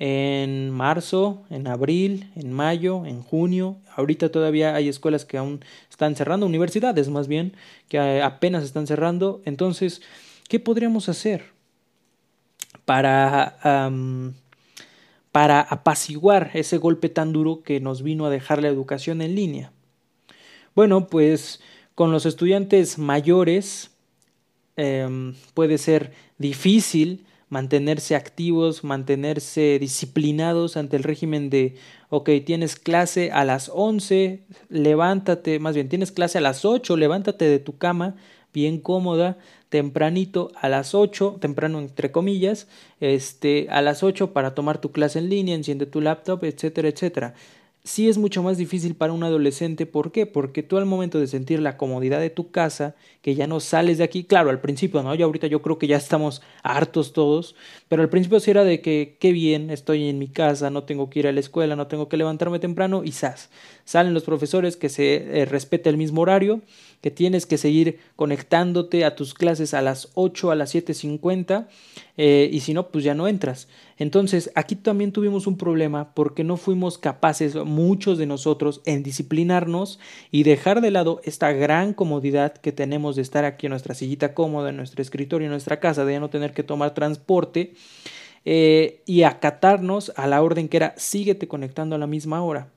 en 0.00 0.70
marzo, 0.70 1.44
en 1.50 1.66
abril, 1.66 2.32
en 2.34 2.52
mayo, 2.52 3.04
en 3.04 3.22
junio. 3.22 3.76
Ahorita 3.94 4.30
todavía 4.30 4.74
hay 4.74 4.88
escuelas 4.88 5.26
que 5.26 5.36
aún 5.36 5.60
están 5.90 6.16
cerrando, 6.16 6.46
universidades 6.46 7.10
más 7.10 7.28
bien, 7.28 7.52
que 7.88 8.22
apenas 8.22 8.64
están 8.64 8.86
cerrando. 8.86 9.42
Entonces, 9.44 10.00
¿qué 10.48 10.58
podríamos 10.58 11.10
hacer 11.10 11.44
para, 12.86 13.58
para 15.32 15.60
apaciguar 15.60 16.50
ese 16.54 16.78
golpe 16.78 17.10
tan 17.10 17.34
duro 17.34 17.62
que 17.62 17.78
nos 17.78 18.02
vino 18.02 18.24
a 18.24 18.30
dejar 18.30 18.62
la 18.62 18.68
educación 18.68 19.20
en 19.20 19.34
línea? 19.34 19.70
Bueno, 20.74 21.08
pues 21.08 21.60
con 21.94 22.10
los 22.10 22.24
estudiantes 22.24 22.96
mayores 22.96 23.90
em, 24.76 25.34
puede 25.52 25.76
ser 25.76 26.12
difícil 26.38 27.26
mantenerse 27.50 28.16
activos, 28.16 28.84
mantenerse 28.84 29.78
disciplinados 29.78 30.76
ante 30.76 30.96
el 30.96 31.02
régimen 31.02 31.50
de, 31.50 31.74
ok, 32.08 32.30
tienes 32.46 32.76
clase 32.76 33.30
a 33.32 33.44
las 33.44 33.70
11, 33.74 34.44
levántate, 34.70 35.58
más 35.58 35.74
bien, 35.74 35.88
tienes 35.88 36.12
clase 36.12 36.38
a 36.38 36.40
las 36.40 36.64
8, 36.64 36.96
levántate 36.96 37.46
de 37.46 37.58
tu 37.58 37.76
cama, 37.76 38.14
bien 38.54 38.78
cómoda, 38.80 39.36
tempranito 39.68 40.52
a 40.60 40.68
las 40.68 40.94
8, 40.94 41.38
temprano 41.40 41.80
entre 41.80 42.10
comillas, 42.10 42.68
este, 43.00 43.66
a 43.70 43.82
las 43.82 44.02
8 44.02 44.32
para 44.32 44.54
tomar 44.54 44.80
tu 44.80 44.92
clase 44.92 45.18
en 45.18 45.28
línea, 45.28 45.54
enciende 45.54 45.86
tu 45.86 46.00
laptop, 46.00 46.44
etcétera, 46.44 46.88
etcétera 46.88 47.34
sí 47.90 48.08
es 48.08 48.18
mucho 48.18 48.42
más 48.44 48.56
difícil 48.56 48.94
para 48.94 49.12
un 49.12 49.24
adolescente. 49.24 49.84
¿Por 49.84 50.12
qué? 50.12 50.24
Porque 50.24 50.62
tú 50.62 50.78
al 50.78 50.86
momento 50.86 51.18
de 51.18 51.26
sentir 51.26 51.58
la 51.58 51.76
comodidad 51.76 52.20
de 52.20 52.30
tu 52.30 52.52
casa, 52.52 52.94
que 53.20 53.34
ya 53.34 53.48
no 53.48 53.58
sales 53.58 53.98
de 53.98 54.04
aquí, 54.04 54.22
claro, 54.22 54.50
al 54.50 54.60
principio, 54.60 55.02
¿no? 55.02 55.12
Yo 55.16 55.26
ahorita 55.26 55.48
yo 55.48 55.60
creo 55.60 55.76
que 55.76 55.88
ya 55.88 55.96
estamos 55.96 56.40
hartos 56.62 57.12
todos, 57.12 57.56
pero 57.88 58.02
al 58.02 58.08
principio 58.08 58.38
sí 58.38 58.52
era 58.52 58.62
de 58.62 58.80
que 58.80 59.16
qué 59.18 59.32
bien, 59.32 59.70
estoy 59.70 60.08
en 60.08 60.20
mi 60.20 60.28
casa, 60.28 60.70
no 60.70 60.84
tengo 60.84 61.10
que 61.10 61.18
ir 61.18 61.26
a 61.26 61.32
la 61.32 61.40
escuela, 61.40 61.74
no 61.74 61.88
tengo 61.88 62.08
que 62.08 62.16
levantarme 62.16 62.60
temprano 62.60 63.02
y 63.04 63.10
¡zas! 63.10 63.50
Salen 63.84 64.14
los 64.14 64.22
profesores 64.22 64.76
que 64.76 64.88
se 64.88 65.42
eh, 65.42 65.48
el 65.84 65.96
mismo 65.96 66.20
horario, 66.20 66.60
que 67.00 67.10
tienes 67.10 67.46
que 67.46 67.58
seguir 67.58 67.98
conectándote 68.16 69.04
a 69.04 69.14
tus 69.14 69.34
clases 69.34 69.72
a 69.74 69.82
las 69.82 70.10
8, 70.14 70.50
a 70.50 70.54
las 70.54 70.74
7.50 70.74 71.66
eh, 72.16 72.50
y 72.52 72.60
si 72.60 72.74
no, 72.74 72.88
pues 72.88 73.04
ya 73.04 73.14
no 73.14 73.26
entras. 73.26 73.68
Entonces, 73.96 74.50
aquí 74.54 74.76
también 74.76 75.12
tuvimos 75.12 75.46
un 75.46 75.56
problema 75.56 76.12
porque 76.14 76.44
no 76.44 76.56
fuimos 76.56 76.98
capaces, 76.98 77.54
muchos 77.54 78.18
de 78.18 78.26
nosotros, 78.26 78.82
en 78.84 79.02
disciplinarnos 79.02 79.98
y 80.30 80.42
dejar 80.42 80.80
de 80.80 80.90
lado 80.90 81.20
esta 81.24 81.52
gran 81.52 81.94
comodidad 81.94 82.52
que 82.52 82.72
tenemos 82.72 83.16
de 83.16 83.22
estar 83.22 83.44
aquí 83.44 83.66
en 83.66 83.70
nuestra 83.70 83.94
sillita 83.94 84.34
cómoda, 84.34 84.70
en 84.70 84.76
nuestro 84.76 85.00
escritorio, 85.00 85.46
en 85.46 85.52
nuestra 85.52 85.80
casa, 85.80 86.04
de 86.04 86.12
ya 86.14 86.20
no 86.20 86.30
tener 86.30 86.52
que 86.52 86.62
tomar 86.62 86.92
transporte 86.92 87.74
eh, 88.44 89.02
y 89.06 89.22
acatarnos 89.22 90.12
a 90.16 90.26
la 90.26 90.42
orden 90.42 90.68
que 90.68 90.78
era 90.78 90.94
síguete 90.96 91.48
conectando 91.48 91.96
a 91.96 91.98
la 91.98 92.06
misma 92.06 92.42
hora. 92.42 92.68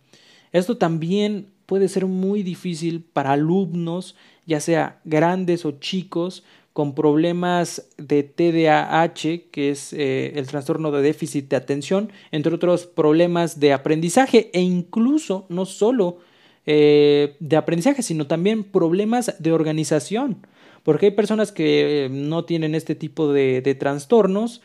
Esto 0.52 0.78
también 0.78 1.53
puede 1.66 1.88
ser 1.88 2.06
muy 2.06 2.44
difícil 2.44 3.02
para 3.02 3.32
alumnos, 3.34 4.16
ya 4.46 4.60
sea 4.60 5.00
grandes 5.06 5.66
o 5.66 5.72
chicos, 5.72 6.44
con 6.74 6.96
problemas 6.96 7.88
de 7.98 8.24
TDAH, 8.24 9.52
que 9.52 9.70
es 9.70 9.94
eh, 9.94 10.34
el 10.36 10.48
trastorno 10.48 10.92
de 10.92 11.04
déficit 11.04 11.48
de 11.48 11.56
atención, 11.56 12.12
entre 12.32 12.54
otros 12.54 12.88
problemas 12.88 13.60
de 13.60 13.74
aprendizaje 13.74 14.50
e 14.54 14.62
incluso 14.62 15.46
no 15.50 15.66
solo 15.66 16.18
eh, 16.66 17.36
de 17.40 17.58
aprendizaje, 17.58 18.02
sino 18.02 18.26
también 18.26 18.64
problemas 18.64 19.36
de 19.38 19.52
organización, 19.52 20.48
porque 20.82 21.08
hay 21.08 21.12
personas 21.12 21.52
que 21.52 22.10
no 22.12 22.44
tienen 22.46 22.74
este 22.74 22.96
tipo 22.96 23.32
de, 23.32 23.78
trastornos, 23.80 24.62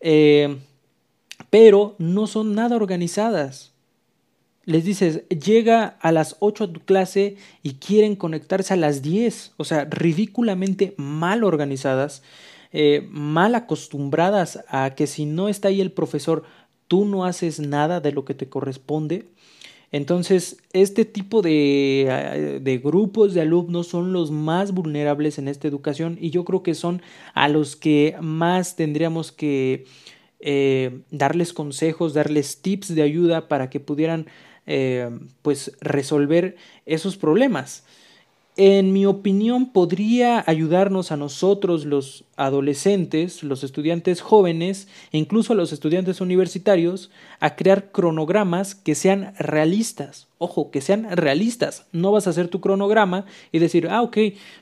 eh, 0.00 0.58
pero 1.50 1.94
no 1.98 2.26
son 2.26 2.54
nada 2.54 2.74
organizadas 2.74 3.73
les 4.66 4.84
dices, 4.84 5.28
llega 5.28 5.96
a 6.00 6.12
las 6.12 6.36
8 6.40 6.64
a 6.64 6.72
tu 6.72 6.80
clase 6.80 7.36
y 7.62 7.74
quieren 7.74 8.16
conectarse 8.16 8.74
a 8.74 8.78
las 8.78 9.02
10, 9.02 9.52
o 9.56 9.64
sea, 9.64 9.84
ridículamente 9.84 10.94
mal 10.96 11.44
organizadas, 11.44 12.22
eh, 12.72 13.06
mal 13.10 13.54
acostumbradas 13.54 14.64
a 14.68 14.94
que 14.94 15.06
si 15.06 15.26
no 15.26 15.48
está 15.48 15.68
ahí 15.68 15.80
el 15.80 15.92
profesor, 15.92 16.44
tú 16.88 17.04
no 17.04 17.24
haces 17.24 17.60
nada 17.60 18.00
de 18.00 18.12
lo 18.12 18.24
que 18.24 18.34
te 18.34 18.48
corresponde. 18.48 19.28
Entonces, 19.92 20.56
este 20.72 21.04
tipo 21.04 21.40
de, 21.40 22.06
eh, 22.08 22.60
de, 22.60 22.78
grupos 22.78 23.32
de 23.32 23.42
alumnos 23.42 23.86
son 23.86 24.12
los 24.12 24.32
más 24.32 24.72
vulnerables 24.72 25.38
en 25.38 25.46
esta 25.46 25.68
educación 25.68 26.18
y 26.20 26.30
yo 26.30 26.44
creo 26.44 26.64
que 26.64 26.74
son 26.74 27.00
a 27.32 27.48
los 27.48 27.76
que 27.76 28.16
más 28.20 28.74
tendríamos 28.74 29.30
que 29.30 29.84
eh, 30.46 31.00
darles 31.10 31.54
consejos, 31.54 32.12
darles 32.12 32.60
tips 32.60 32.94
de 32.94 33.00
ayuda 33.00 33.48
para 33.48 33.70
que 33.70 33.80
pudieran 33.80 34.26
eh, 34.66 35.10
pues 35.42 35.72
resolver 35.80 36.56
esos 36.86 37.16
problemas. 37.16 37.84
En 38.56 38.92
mi 38.92 39.04
opinión, 39.04 39.72
podría 39.72 40.44
ayudarnos 40.46 41.10
a 41.10 41.16
nosotros 41.16 41.84
los 41.86 42.22
adolescentes, 42.36 43.42
los 43.42 43.64
estudiantes 43.64 44.20
jóvenes 44.20 44.86
e 45.10 45.18
incluso 45.18 45.52
a 45.52 45.56
los 45.56 45.72
estudiantes 45.72 46.20
universitarios 46.20 47.10
a 47.40 47.56
crear 47.56 47.90
cronogramas 47.90 48.76
que 48.76 48.94
sean 48.94 49.34
realistas. 49.40 50.28
Ojo, 50.38 50.70
que 50.70 50.80
sean 50.80 51.16
realistas. 51.16 51.86
No 51.90 52.12
vas 52.12 52.28
a 52.28 52.30
hacer 52.30 52.46
tu 52.46 52.60
cronograma 52.60 53.26
y 53.50 53.58
decir, 53.58 53.88
ah, 53.90 54.02
ok, 54.02 54.18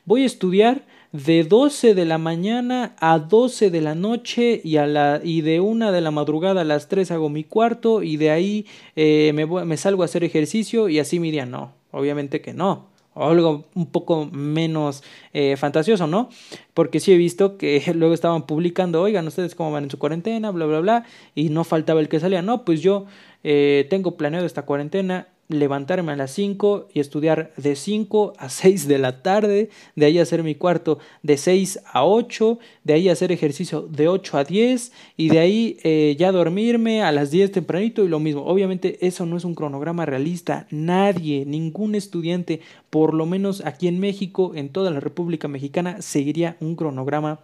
voy 0.06 0.22
a 0.22 0.26
estudiar 0.26 0.86
de 1.12 1.44
12 1.44 1.94
de 1.94 2.04
la 2.04 2.18
mañana 2.18 2.96
a 2.98 3.18
12 3.18 3.70
de 3.70 3.80
la 3.80 3.94
noche 3.94 4.60
y, 4.64 4.76
a 4.76 4.86
la, 4.86 5.20
y 5.22 5.42
de 5.42 5.60
una 5.60 5.92
de 5.92 6.00
la 6.00 6.10
madrugada 6.10 6.62
a 6.62 6.64
las 6.64 6.88
3 6.88 7.10
hago 7.10 7.28
mi 7.28 7.44
cuarto 7.44 8.02
y 8.02 8.16
de 8.16 8.30
ahí 8.30 8.66
eh, 8.96 9.32
me, 9.34 9.46
me 9.46 9.76
salgo 9.76 10.02
a 10.02 10.06
hacer 10.06 10.24
ejercicio 10.24 10.88
y 10.88 10.98
así 10.98 11.20
mi 11.20 11.30
día. 11.30 11.46
No, 11.46 11.72
obviamente 11.90 12.40
que 12.40 12.54
no 12.54 12.92
o 13.14 13.28
algo 13.28 13.64
un 13.74 13.86
poco 13.86 14.28
menos 14.32 15.02
eh, 15.32 15.56
fantasioso, 15.56 16.06
¿no? 16.06 16.30
Porque 16.74 17.00
sí 17.00 17.12
he 17.12 17.16
visto 17.16 17.58
que 17.58 17.82
luego 17.94 18.14
estaban 18.14 18.46
publicando, 18.46 19.02
oigan, 19.02 19.26
ustedes 19.26 19.54
cómo 19.54 19.72
van 19.72 19.84
en 19.84 19.90
su 19.90 19.98
cuarentena, 19.98 20.50
bla, 20.50 20.66
bla, 20.66 20.80
bla, 20.80 21.04
y 21.34 21.50
no 21.50 21.64
faltaba 21.64 22.00
el 22.00 22.08
que 22.08 22.20
salía, 22.20 22.42
no, 22.42 22.64
pues 22.64 22.80
yo 22.80 23.06
eh, 23.44 23.86
tengo 23.90 24.16
planeado 24.16 24.46
esta 24.46 24.62
cuarentena 24.62 25.28
levantarme 25.52 26.12
a 26.12 26.16
las 26.16 26.32
5 26.32 26.88
y 26.92 27.00
estudiar 27.00 27.52
de 27.56 27.76
5 27.76 28.34
a 28.38 28.48
6 28.48 28.88
de 28.88 28.98
la 28.98 29.22
tarde, 29.22 29.70
de 29.96 30.06
ahí 30.06 30.18
hacer 30.18 30.42
mi 30.42 30.54
cuarto 30.54 30.98
de 31.22 31.36
6 31.36 31.80
a 31.92 32.04
8, 32.04 32.58
de 32.84 32.94
ahí 32.94 33.08
hacer 33.08 33.32
ejercicio 33.32 33.82
de 33.82 34.08
8 34.08 34.38
a 34.38 34.44
10 34.44 34.92
y 35.16 35.28
de 35.28 35.38
ahí 35.38 35.76
eh, 35.82 36.16
ya 36.18 36.32
dormirme 36.32 37.02
a 37.02 37.12
las 37.12 37.30
10 37.30 37.52
tempranito 37.52 38.04
y 38.04 38.08
lo 38.08 38.20
mismo. 38.20 38.44
Obviamente 38.44 39.06
eso 39.06 39.26
no 39.26 39.36
es 39.36 39.44
un 39.44 39.54
cronograma 39.54 40.06
realista. 40.06 40.66
Nadie, 40.70 41.44
ningún 41.46 41.94
estudiante, 41.94 42.60
por 42.90 43.14
lo 43.14 43.26
menos 43.26 43.64
aquí 43.64 43.88
en 43.88 44.00
México, 44.00 44.52
en 44.54 44.70
toda 44.70 44.90
la 44.90 45.00
República 45.00 45.48
Mexicana, 45.48 46.02
seguiría 46.02 46.56
un 46.60 46.76
cronograma 46.76 47.40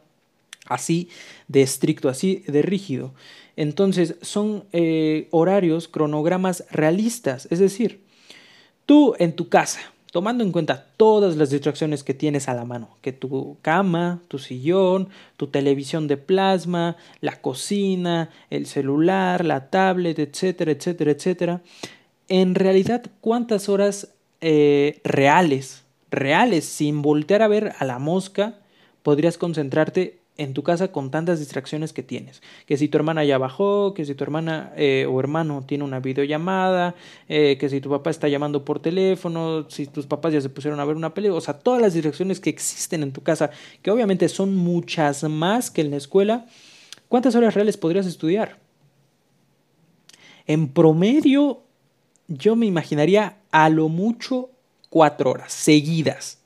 así 0.69 1.09
de 1.49 1.63
estricto, 1.63 2.09
así 2.09 2.45
de 2.47 2.63
rígido. 2.63 3.15
Entonces 3.57 4.17
son 4.23 4.65
eh, 4.73 5.29
horarios, 5.31 5.89
cronogramas 5.89 6.65
realistas, 6.71 7.49
es 7.51 7.59
decir, 7.59 8.05
tú 8.87 9.15
en 9.19 9.35
tu 9.35 9.49
casa, 9.49 9.81
tomando 10.13 10.45
en 10.45 10.53
cuenta 10.53 10.87
todas 10.97 11.37
las 11.37 11.51
distracciones 11.51 12.05
que 12.05 12.15
tienes 12.15 12.49
a 12.49 12.55
la 12.55 12.65
mano, 12.65 12.89
que 13.03 13.13
tu 13.13 13.57
cama, 13.63 14.21
tu 14.29 14.39
sillón, 14.39 15.09
tu 15.37 15.49
televisión 15.49 16.07
de 16.07 16.17
plasma, 16.17 16.97
la 17.21 17.41
cocina, 17.41 18.31
el 18.51 18.67
celular, 18.67 19.45
la 19.45 19.71
tablet, 19.71 20.19
etcétera, 20.19 20.73
etcétera, 20.73 21.11
etcétera, 21.11 21.63
en 22.29 22.55
realidad, 22.55 23.07
¿cuántas 23.21 23.69
horas 23.69 24.15
eh, 24.41 25.01
reales, 25.03 25.85
reales, 26.11 26.65
sin 26.65 27.03
voltear 27.03 27.43
a 27.43 27.49
ver 27.49 27.73
a 27.79 27.85
la 27.85 27.99
mosca, 27.99 28.59
podrías 29.03 29.39
concentrarte 29.39 30.18
en 30.39 30.55
tu 30.55 30.63
casa 30.63 30.89
con 30.89 31.11
tantas 31.11 31.41
distracciones 31.41 31.93
que 31.93 32.03
tienes. 32.03 32.43
Que 32.65 32.77
si 32.77 32.89
tu 32.89 32.97
hermana 32.97 33.25
ya 33.25 33.37
bajó, 33.39 33.93
que 33.93 34.05
si 34.05 34.15
tu 34.15 34.25
hermana 34.25 34.73
eh, 34.77 35.07
o 35.11 35.21
hermano 35.21 35.65
tiene 35.67 35.85
una 35.85 36.01
videollamada, 36.01 36.95
eh, 37.29 37.59
que 37.59 37.69
si 37.69 37.81
tu 37.81 37.91
papá 37.91 38.11
está 38.11 38.29
llamando 38.29 38.65
por 38.65 38.81
teléfono, 38.81 39.69
si 39.69 39.87
tus 39.87 40.07
papás 40.07 40.33
ya 40.33 40.41
se 40.41 40.49
pusieron 40.49 40.81
a 40.81 40.85
ver 40.85 40.97
una 40.97 41.13
película, 41.13 41.37
o 41.37 41.41
sea, 41.43 41.59
todas 41.59 41.83
las 41.83 41.93
distracciones 41.93 42.41
que 42.41 42.51
existen 42.51 43.03
en 43.03 43.13
tu 43.13 43.23
casa, 43.23 43.51
que 43.83 43.91
obviamente 43.91 44.29
son 44.29 44.55
muchas 44.55 45.25
más 45.25 45.71
que 45.71 45.81
en 45.81 45.91
la 45.91 45.97
escuela, 45.97 46.47
¿cuántas 47.09 47.35
horas 47.35 47.55
reales 47.55 47.77
podrías 47.77 48.07
estudiar? 48.07 48.59
En 50.47 50.69
promedio, 50.69 51.63
yo 52.29 52.55
me 52.57 52.67
imaginaría 52.67 53.39
a 53.51 53.69
lo 53.69 53.89
mucho 53.89 54.51
cuatro 54.89 55.33
horas 55.33 55.53
seguidas 55.53 56.39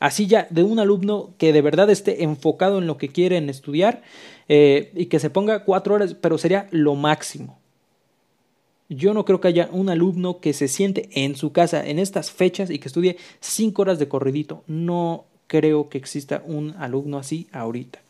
Así 0.00 0.26
ya 0.26 0.48
de 0.50 0.64
un 0.64 0.78
alumno 0.78 1.34
que 1.36 1.52
de 1.52 1.60
verdad 1.60 1.90
esté 1.90 2.24
enfocado 2.24 2.78
en 2.78 2.86
lo 2.86 2.96
que 2.96 3.10
quiere 3.10 3.36
estudiar 3.50 4.02
eh, 4.48 4.90
y 4.96 5.06
que 5.06 5.20
se 5.20 5.28
ponga 5.28 5.64
cuatro 5.64 5.94
horas, 5.94 6.14
pero 6.14 6.38
sería 6.38 6.66
lo 6.70 6.94
máximo. 6.94 7.60
Yo 8.88 9.14
no 9.14 9.24
creo 9.24 9.40
que 9.40 9.48
haya 9.48 9.68
un 9.70 9.90
alumno 9.90 10.40
que 10.40 10.54
se 10.54 10.66
siente 10.66 11.10
en 11.12 11.36
su 11.36 11.52
casa 11.52 11.86
en 11.86 11.98
estas 11.98 12.30
fechas 12.32 12.70
y 12.70 12.78
que 12.78 12.88
estudie 12.88 13.18
cinco 13.40 13.82
horas 13.82 13.98
de 13.98 14.08
corridito. 14.08 14.64
No 14.66 15.26
creo 15.46 15.90
que 15.90 15.98
exista 15.98 16.42
un 16.46 16.74
alumno 16.78 17.18
así 17.18 17.46
ahorita. 17.52 18.00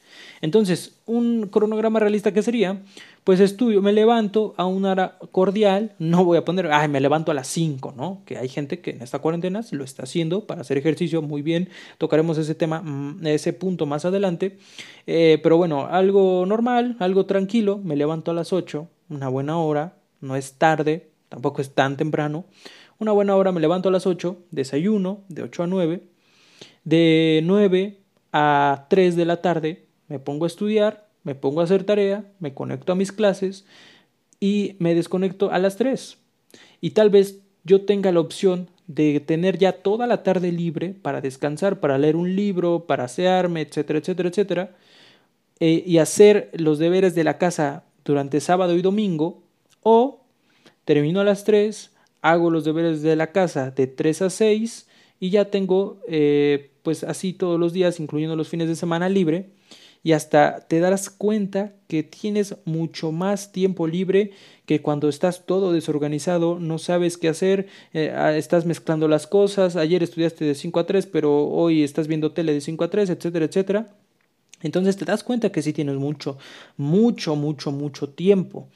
Entonces, 0.41 1.01
un 1.07 1.49
cronograma 1.49 2.01
realista 2.01 2.33
que 2.33 2.43
sería, 2.43 2.83
pues 3.25 3.41
estudio, 3.41 3.83
me 3.83 3.93
levanto 3.93 4.55
a 4.57 4.65
una 4.65 4.93
hora 4.93 5.19
cordial, 5.33 5.95
no 5.99 6.25
voy 6.25 6.39
a 6.39 6.45
poner, 6.45 6.73
ay, 6.73 6.89
me 6.89 7.01
levanto 7.01 7.31
a 7.31 7.35
las 7.35 7.49
5, 7.49 7.95
¿no? 7.97 8.23
Que 8.25 8.39
hay 8.39 8.49
gente 8.49 8.81
que 8.81 8.93
en 8.93 9.03
esta 9.03 9.19
cuarentena 9.19 9.61
lo 9.73 9.85
está 9.85 10.05
haciendo 10.05 10.47
para 10.47 10.63
hacer 10.63 10.79
ejercicio 10.79 11.21
muy 11.21 11.43
bien, 11.43 11.69
tocaremos 11.99 12.39
ese 12.39 12.55
tema, 12.55 12.81
mm, 12.81 13.27
ese 13.27 13.53
punto 13.53 13.87
más 13.87 14.05
adelante, 14.05 14.59
eh, 15.07 15.39
pero 15.43 15.57
bueno, 15.57 15.87
algo 15.87 16.47
normal, 16.47 16.97
algo 16.99 17.27
tranquilo, 17.27 17.79
me 17.79 17.97
levanto 17.97 18.31
a 18.31 18.35
las 18.35 18.53
8, 18.53 18.89
una 19.11 19.29
buena 19.29 19.59
hora, 19.59 19.97
no 20.21 20.37
es 20.37 20.55
tarde, 20.55 21.11
tampoco 21.29 21.61
es 21.61 21.75
tan 21.75 21.97
temprano, 21.97 22.47
una 22.99 23.13
buena 23.13 23.37
hora 23.37 23.53
me 23.53 23.61
levanto 23.61 23.89
a 23.89 23.93
las 23.93 24.07
8, 24.07 24.37
desayuno 24.51 25.25
de 25.29 25.43
8 25.43 25.63
a 25.63 25.67
9, 25.67 26.03
de 26.85 27.41
9 27.45 27.99
a 28.33 28.87
3 28.89 29.17
de 29.17 29.25
la 29.25 29.43
tarde 29.43 29.90
me 30.11 30.19
pongo 30.19 30.45
a 30.45 30.49
estudiar, 30.49 31.09
me 31.23 31.35
pongo 31.35 31.61
a 31.61 31.65
hacer 31.65 31.85
tarea, 31.85 32.31
me 32.41 32.53
conecto 32.53 32.93
a 32.93 32.97
mis 32.97 33.13
clases 33.13 33.65
y 34.41 34.77
me 34.81 34.95
desconecto 34.95 35.51
a 35.51 35.59
las 35.59 35.77
3. 35.77 36.19
Y 36.83 36.91
tal 36.91 37.09
vez 37.11 37.41
yo 37.65 37.87
tenga 37.87 38.11
la 38.11 38.21
opción 38.21 38.69
de 38.89 39.21
tener 39.21 39.57
ya 39.57 39.73
toda 39.73 40.09
la 40.09 40.25
tarde 40.25 40.51
libre 40.51 40.95
para 41.01 41.21
descansar, 41.21 41.79
para 41.79 41.97
leer 41.97 42.17
un 42.17 42.35
libro, 42.35 42.87
para 42.87 43.05
asearme, 43.05 43.61
etcétera, 43.61 44.01
etcétera, 44.01 44.29
etcétera, 44.31 44.77
eh, 45.61 45.85
y 45.87 45.99
hacer 45.99 46.51
los 46.55 46.79
deberes 46.81 47.15
de 47.15 47.23
la 47.23 47.39
casa 47.39 47.85
durante 48.05 48.41
sábado 48.41 48.75
y 48.77 48.83
domingo, 48.83 49.45
o 49.83 50.25
termino 50.85 51.21
a 51.21 51.25
las 51.25 51.45
3, 51.45 51.93
hago 52.21 52.51
los 52.51 52.65
deberes 52.65 53.03
de 53.03 53.15
la 53.15 53.31
casa 53.31 53.71
de 53.71 53.87
3 53.87 54.23
a 54.23 54.31
6 54.31 54.89
y 55.21 55.31
ya 55.31 55.45
tengo 55.45 56.01
eh, 56.09 56.73
pues 56.83 57.05
así 57.05 57.33
todos 57.33 57.61
los 57.61 57.73
días, 57.73 58.01
incluyendo 58.01 58.35
los 58.35 58.49
fines 58.49 58.67
de 58.67 58.75
semana 58.75 59.09
libre, 59.09 59.51
y 60.03 60.13
hasta 60.13 60.61
te 60.67 60.81
darás 60.81 61.11
cuenta 61.11 61.75
que 61.87 62.03
tienes 62.03 62.57
mucho 62.65 63.13
más 63.13 63.53
tiempo 63.53 63.87
libre 63.87 64.31
que 64.65 64.81
cuando 64.81 65.09
estás 65.09 65.45
todo 65.45 65.73
desorganizado, 65.73 66.59
no 66.59 66.79
sabes 66.79 67.19
qué 67.19 67.29
hacer, 67.29 67.67
eh, 67.93 68.13
ah, 68.17 68.37
estás 68.37 68.65
mezclando 68.65 69.09
las 69.09 69.27
cosas, 69.27 69.77
ayer 69.77 70.03
estudiaste 70.03 70.45
de 70.45 70.55
5 70.55 70.81
a 70.81 70.87
3, 70.87 71.07
pero 71.07 71.49
hoy 71.49 71.83
estás 71.83 72.07
viendo 72.09 72.33
tele 72.33 72.55
de 72.55 72.61
5 72.61 72.85
a 72.85 72.91
3, 72.91 73.11
etcétera, 73.11 73.45
etcétera. 73.45 73.95
Entonces 74.63 74.97
te 74.97 75.05
das 75.05 75.25
cuenta 75.25 75.51
que 75.51 75.63
sí 75.63 75.73
tienes 75.73 75.97
mucho, 75.97 76.39
mucho, 76.77 77.35
mucho, 77.35 77.73
mucho 77.73 78.11
tiempo. 78.11 78.69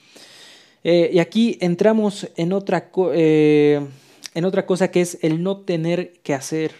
Eh, 0.83 1.11
y 1.15 1.19
aquí 1.19 1.57
entramos 1.61 2.29
en 2.37 2.53
otra, 2.53 2.91
eh, 3.15 3.87
en 4.35 4.45
otra 4.45 4.67
cosa 4.67 4.91
que 4.91 5.01
es 5.01 5.19
el 5.23 5.43
no 5.43 5.59
tener 5.59 6.13
que 6.23 6.35
hacer, 6.35 6.73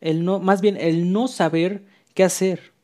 el 0.00 0.24
no, 0.24 0.40
más 0.40 0.60
bien 0.60 0.76
el 0.76 1.12
no 1.12 1.28
saber 1.28 1.84
qué 2.14 2.24
hacer 2.24 2.77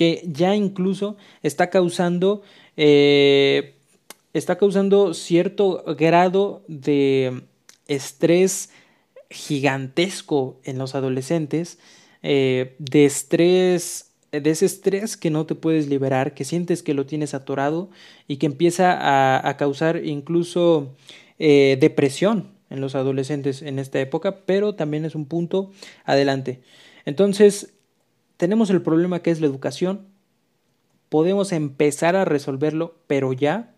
que 0.00 0.22
ya 0.24 0.56
incluso 0.56 1.18
está 1.42 1.68
causando, 1.68 2.40
eh, 2.78 3.74
está 4.32 4.56
causando 4.56 5.12
cierto 5.12 5.84
grado 5.98 6.62
de 6.68 7.42
estrés 7.86 8.70
gigantesco 9.28 10.58
en 10.64 10.78
los 10.78 10.94
adolescentes, 10.94 11.78
eh, 12.22 12.76
de 12.78 13.04
estrés 13.04 14.06
de 14.32 14.48
ese 14.48 14.64
estrés 14.64 15.18
que 15.18 15.28
no 15.28 15.44
te 15.44 15.54
puedes 15.54 15.86
liberar, 15.86 16.32
que 16.32 16.46
sientes 16.46 16.82
que 16.82 16.94
lo 16.94 17.04
tienes 17.04 17.34
atorado 17.34 17.90
y 18.26 18.38
que 18.38 18.46
empieza 18.46 18.96
a, 19.46 19.56
causar 19.58 20.02
incluso 20.06 20.96
eh, 21.38 21.76
depresión 21.78 22.54
en 22.70 22.80
los 22.80 22.94
adolescentes 22.94 23.60
en 23.60 23.78
esta 23.78 24.00
época, 24.00 24.46
pero 24.46 24.74
también 24.74 25.04
es 25.04 25.14
un 25.14 25.26
punto 25.26 25.72
adelante. 26.06 26.62
Entonces, 27.04 27.74
tenemos 28.40 28.70
el 28.70 28.80
problema 28.80 29.20
que 29.20 29.30
es 29.30 29.42
la 29.42 29.46
educación, 29.46 30.06
podemos 31.10 31.52
empezar 31.52 32.16
a 32.16 32.24
resolverlo, 32.24 32.96
pero 33.06 33.34
ya, 33.34 33.74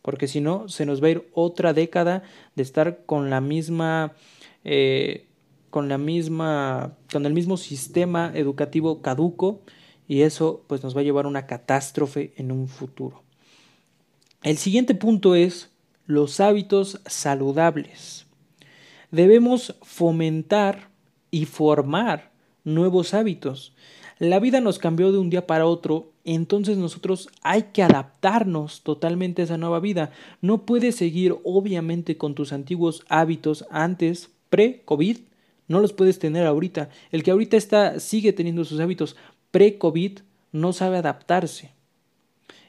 porque 0.00 0.28
si 0.28 0.40
no, 0.40 0.66
se 0.70 0.86
nos 0.86 1.02
va 1.02 1.08
a 1.08 1.10
ir 1.10 1.28
otra 1.34 1.74
década 1.74 2.22
de 2.56 2.62
estar 2.62 3.04
con 3.04 3.28
la 3.28 3.42
misma... 3.42 4.14
Eh, 4.64 5.26
con 5.68 5.90
la 5.90 5.98
misma 5.98 6.96
con 7.12 7.26
el 7.26 7.34
mismo 7.34 7.58
sistema 7.58 8.32
educativo 8.34 9.02
caduco 9.02 9.60
y 10.08 10.22
eso 10.22 10.64
pues 10.66 10.82
nos 10.82 10.96
va 10.96 11.02
a 11.02 11.04
llevar 11.04 11.26
a 11.26 11.28
una 11.28 11.46
catástrofe 11.46 12.32
en 12.38 12.50
un 12.50 12.68
futuro. 12.68 13.22
El 14.42 14.56
siguiente 14.56 14.94
punto 14.94 15.34
es 15.34 15.70
los 16.06 16.40
hábitos 16.40 17.02
saludables. 17.04 18.26
Debemos 19.10 19.76
fomentar 19.82 20.88
y 21.30 21.44
formar 21.44 22.30
nuevos 22.64 23.12
hábitos. 23.12 23.74
La 24.18 24.40
vida 24.40 24.60
nos 24.60 24.80
cambió 24.80 25.12
de 25.12 25.18
un 25.18 25.30
día 25.30 25.46
para 25.46 25.66
otro, 25.66 26.10
entonces 26.24 26.76
nosotros 26.76 27.28
hay 27.42 27.66
que 27.72 27.84
adaptarnos 27.84 28.82
totalmente 28.82 29.42
a 29.42 29.44
esa 29.44 29.58
nueva 29.58 29.78
vida. 29.78 30.10
No 30.40 30.66
puedes 30.66 30.96
seguir 30.96 31.36
obviamente 31.44 32.16
con 32.16 32.34
tus 32.34 32.52
antiguos 32.52 33.04
hábitos 33.08 33.64
antes, 33.70 34.30
pre-COVID, 34.50 35.18
no 35.68 35.80
los 35.80 35.92
puedes 35.92 36.18
tener 36.18 36.46
ahorita. 36.46 36.90
El 37.12 37.22
que 37.22 37.30
ahorita 37.30 37.56
está 37.56 38.00
sigue 38.00 38.32
teniendo 38.32 38.64
sus 38.64 38.80
hábitos 38.80 39.14
pre-COVID 39.52 40.18
no 40.50 40.72
sabe 40.72 40.98
adaptarse. 40.98 41.70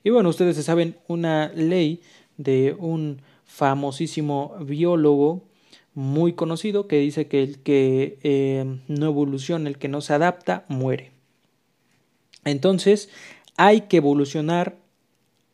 Y 0.03 0.12
bueno, 0.12 0.29
ustedes 0.29 0.55
se 0.55 0.63
saben 0.63 0.97
una 1.07 1.51
ley 1.55 2.01
de 2.38 2.75
un 2.77 3.21
famosísimo 3.45 4.55
biólogo 4.62 5.41
muy 5.95 6.33
conocido 6.33 6.88
que 6.88 6.99
dice 6.99 7.27
que 7.27 7.41
el 7.41 7.59
que 7.59 8.19
eh, 8.21 8.79
no 8.88 9.07
evoluciona, 9.07 9.67
el 9.67 9.79
que 9.79 9.88
no 9.88 10.01
se 10.01 10.13
adapta, 10.13 10.65
muere. 10.67 11.18
Entonces, 12.45 13.10
hay 13.58 13.82
que 13.82 13.97
evolucionar, 13.97 14.78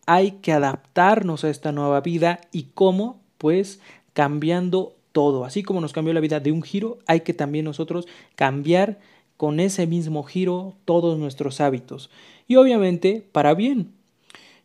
hay 0.05 0.31
que 0.33 0.51
adaptarnos 0.51 1.43
a 1.43 1.49
esta 1.49 1.71
nueva 1.71 2.01
vida 2.01 2.41
y 2.51 2.67
cómo, 2.73 3.19
pues 3.37 3.79
cambiando 4.13 4.95
todo. 5.11 5.45
Así 5.45 5.63
como 5.63 5.81
nos 5.81 5.93
cambió 5.93 6.13
la 6.13 6.19
vida 6.19 6.39
de 6.39 6.51
un 6.51 6.61
giro, 6.61 6.99
hay 7.07 7.21
que 7.21 7.33
también 7.33 7.65
nosotros 7.65 8.07
cambiar 8.35 8.99
con 9.37 9.59
ese 9.59 9.87
mismo 9.87 10.23
giro 10.23 10.75
todos 10.85 11.17
nuestros 11.17 11.61
hábitos. 11.61 12.09
Y 12.47 12.57
obviamente 12.57 13.27
para 13.31 13.53
bien. 13.53 13.91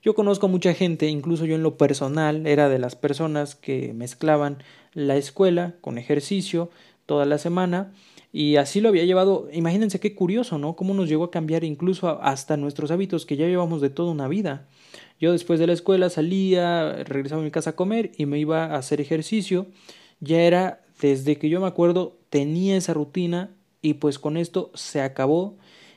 Yo 0.03 0.15
conozco 0.15 0.49
mucha 0.49 0.73
gente, 0.73 1.09
incluso 1.09 1.45
yo 1.45 1.55
en 1.55 1.63
lo 1.63 1.77
personal, 1.77 2.47
era 2.47 2.69
de 2.71 2.79
las 2.79 2.97
personas 2.97 3.55
que 3.55 3.93
mezclaban 3.93 4.59
la 4.95 5.17
escuela 5.17 5.75
con 5.83 5.99
ejercicio 5.99 6.71
toda 7.05 7.27
la 7.27 7.37
semana 7.37 7.93
y 8.33 8.57
así 8.57 8.81
lo 8.81 8.89
había 8.89 9.05
llevado. 9.05 9.49
Imagínense 9.53 10.01
qué 10.01 10.15
curioso, 10.15 10.59
¿no? 10.59 10.77
Cómo 10.77 10.95
nos 10.95 11.09
llegó 11.09 11.25
a 11.25 11.31
cambiar 11.31 11.65
incluso 11.65 12.21
hasta 12.23 12.57
nuestros 12.57 12.91
hábitos 12.91 13.27
que 13.27 13.37
ya 13.37 13.47
llevamos 13.47 13.81
de 13.81 13.91
toda 13.91 14.13
una 14.13 14.29
vida. 14.29 14.67
Yo 15.21 15.33
después 15.33 15.61
de 15.61 15.67
la 15.67 15.73
escuela 15.73 16.09
salía, 16.11 17.05
regresaba 17.05 17.43
a 17.43 17.45
mi 17.45 17.51
casa 17.51 17.71
a 17.71 17.77
comer 17.77 18.13
y 18.17 18.27
me 18.27 18.39
iba 18.39 18.67
a 18.67 18.77
hacer 18.77 19.01
ejercicio. 19.01 19.67
Ya 20.21 20.41
era 20.43 20.83
desde 21.01 21.37
que 21.37 21.49
yo 21.49 21.61
me 21.61 21.67
acuerdo 21.67 22.17
tenía 22.31 22.77
esa 22.77 22.95
rutina 22.95 23.51
y 23.83 23.95
pues 23.95 24.19
con 24.19 24.37
esto 24.37 24.71
se 24.75 25.01
acabó 25.01 25.57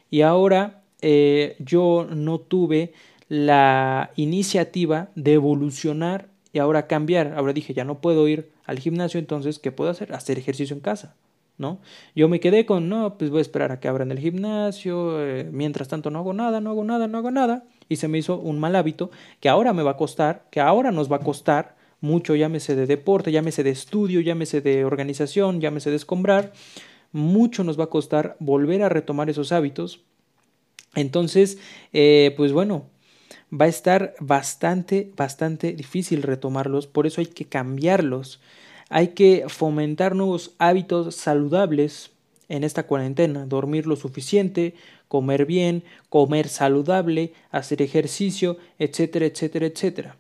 y 0.09 0.21
ahora 0.21 0.83
eh, 1.01 1.55
yo 1.59 2.07
no 2.09 2.39
tuve 2.39 2.93
la 3.27 4.11
iniciativa 4.15 5.09
de 5.15 5.33
evolucionar 5.33 6.29
y 6.53 6.59
ahora 6.59 6.87
cambiar. 6.87 7.33
Ahora 7.35 7.51
dije, 7.53 7.73
ya 7.73 7.83
no 7.83 7.99
puedo 7.99 8.27
ir 8.27 8.51
al 8.65 8.79
gimnasio, 8.79 9.19
entonces, 9.19 9.59
¿qué 9.59 9.71
puedo 9.71 9.89
hacer? 9.89 10.13
Hacer 10.13 10.37
ejercicio 10.37 10.75
en 10.75 10.81
casa, 10.81 11.15
¿no? 11.57 11.79
Yo 12.15 12.27
me 12.29 12.39
quedé 12.39 12.65
con, 12.65 12.89
no, 12.89 13.17
pues 13.17 13.29
voy 13.29 13.39
a 13.39 13.41
esperar 13.41 13.71
a 13.71 13.79
que 13.79 13.87
abran 13.87 14.11
el 14.11 14.19
gimnasio, 14.19 15.25
eh, 15.25 15.49
mientras 15.51 15.87
tanto 15.87 16.09
no 16.09 16.19
hago 16.19 16.33
nada, 16.33 16.61
no 16.61 16.71
hago 16.71 16.83
nada, 16.83 17.07
no 17.07 17.17
hago 17.17 17.31
nada, 17.31 17.65
y 17.89 17.97
se 17.97 18.07
me 18.07 18.17
hizo 18.17 18.37
un 18.37 18.59
mal 18.59 18.75
hábito 18.75 19.11
que 19.39 19.49
ahora 19.49 19.73
me 19.73 19.83
va 19.83 19.91
a 19.91 19.97
costar, 19.97 20.47
que 20.51 20.59
ahora 20.59 20.91
nos 20.91 21.11
va 21.11 21.17
a 21.17 21.19
costar 21.19 21.75
mucho, 22.01 22.35
llámese 22.35 22.75
de 22.75 22.85
deporte, 22.85 23.31
llámese 23.31 23.63
de 23.63 23.69
estudio, 23.69 24.19
llámese 24.19 24.61
de 24.61 24.83
organización, 24.83 25.61
llámese 25.61 25.89
de 25.89 25.95
escombrar, 25.95 26.51
mucho 27.11 27.63
nos 27.63 27.79
va 27.79 27.85
a 27.85 27.89
costar 27.89 28.35
volver 28.39 28.83
a 28.83 28.89
retomar 28.89 29.29
esos 29.29 29.51
hábitos. 29.51 30.01
Entonces, 30.95 31.59
eh, 31.93 32.33
pues 32.35 32.51
bueno, 32.51 32.89
va 33.53 33.65
a 33.65 33.69
estar 33.69 34.15
bastante, 34.19 35.11
bastante 35.15 35.73
difícil 35.73 36.23
retomarlos, 36.23 36.87
por 36.87 37.07
eso 37.07 37.21
hay 37.21 37.27
que 37.27 37.45
cambiarlos. 37.45 38.41
Hay 38.95 39.07
que 39.07 39.45
fomentar 39.47 40.15
nuevos 40.15 40.51
hábitos 40.59 41.15
saludables 41.15 42.11
en 42.47 42.63
esta 42.63 42.85
cuarentena, 42.85 43.47
dormir 43.47 43.87
lo 43.87 43.95
suficiente, 43.95 44.75
comer 45.07 45.47
bien, 45.47 45.83
comer 46.09 46.47
saludable, 46.47 47.33
hacer 47.49 47.81
ejercicio, 47.81 48.57
etcétera, 48.77 49.25
etcétera, 49.25 49.65
etcétera. 49.65 50.17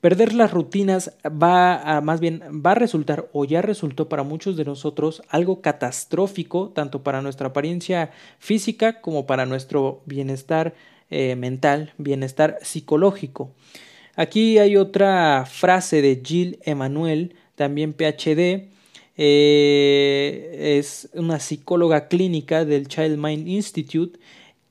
Perder 0.00 0.34
las 0.34 0.52
rutinas 0.52 1.16
va 1.24 1.96
a, 1.96 2.00
más 2.00 2.20
bien, 2.20 2.42
va 2.64 2.70
a 2.70 2.74
resultar 2.76 3.28
o 3.32 3.44
ya 3.44 3.60
resultó 3.60 4.08
para 4.08 4.22
muchos 4.22 4.56
de 4.56 4.64
nosotros 4.64 5.20
algo 5.28 5.60
catastrófico, 5.60 6.68
tanto 6.68 7.02
para 7.02 7.22
nuestra 7.22 7.48
apariencia 7.48 8.12
física 8.38 9.00
como 9.00 9.26
para 9.26 9.46
nuestro 9.46 10.02
bienestar 10.06 10.74
eh, 11.10 11.34
mental, 11.34 11.92
bienestar 11.98 12.60
psicológico. 12.62 13.50
Aquí 14.14 14.58
hay 14.58 14.76
otra 14.76 15.44
frase 15.44 16.00
de 16.02 16.22
Jill 16.24 16.60
Emanuel, 16.62 17.34
también 17.56 17.92
PhD, 17.92 18.68
eh, 19.16 20.76
es 20.78 21.08
una 21.14 21.40
psicóloga 21.40 22.08
clínica 22.08 22.64
del 22.64 22.86
Child 22.86 23.18
Mind 23.18 23.48
Institute, 23.48 24.18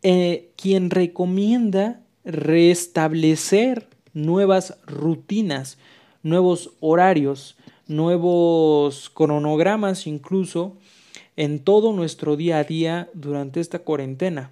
eh, 0.03 0.51
quien 0.55 0.91
recomienda 0.91 2.01
restablecer 2.23 3.87
nuevas 4.13 4.77
rutinas, 4.85 5.77
nuevos 6.23 6.71
horarios, 6.79 7.57
nuevos 7.87 9.09
cronogramas 9.09 10.07
incluso 10.07 10.77
en 11.37 11.59
todo 11.59 11.91
nuestro 11.91 12.35
día 12.35 12.59
a 12.59 12.63
día 12.63 13.09
durante 13.13 13.59
esta 13.59 13.79
cuarentena. 13.79 14.51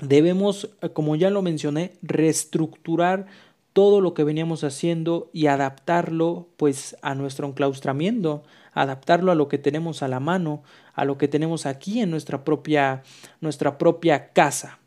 Debemos, 0.00 0.70
como 0.92 1.16
ya 1.16 1.30
lo 1.30 1.42
mencioné, 1.42 1.92
reestructurar 2.02 3.26
todo 3.72 4.00
lo 4.00 4.14
que 4.14 4.24
veníamos 4.24 4.64
haciendo 4.64 5.30
y 5.32 5.46
adaptarlo 5.46 6.48
pues 6.56 6.96
a 7.02 7.14
nuestro 7.14 7.46
enclaustramiento, 7.46 8.42
adaptarlo 8.72 9.30
a 9.32 9.34
lo 9.34 9.48
que 9.48 9.58
tenemos 9.58 10.02
a 10.02 10.08
la 10.08 10.20
mano, 10.20 10.62
a 10.94 11.04
lo 11.04 11.18
que 11.18 11.28
tenemos 11.28 11.66
aquí 11.66 12.00
en 12.00 12.10
nuestra 12.10 12.44
propia 12.44 13.02
nuestra 13.40 13.78
propia 13.78 14.32
casa. 14.32 14.78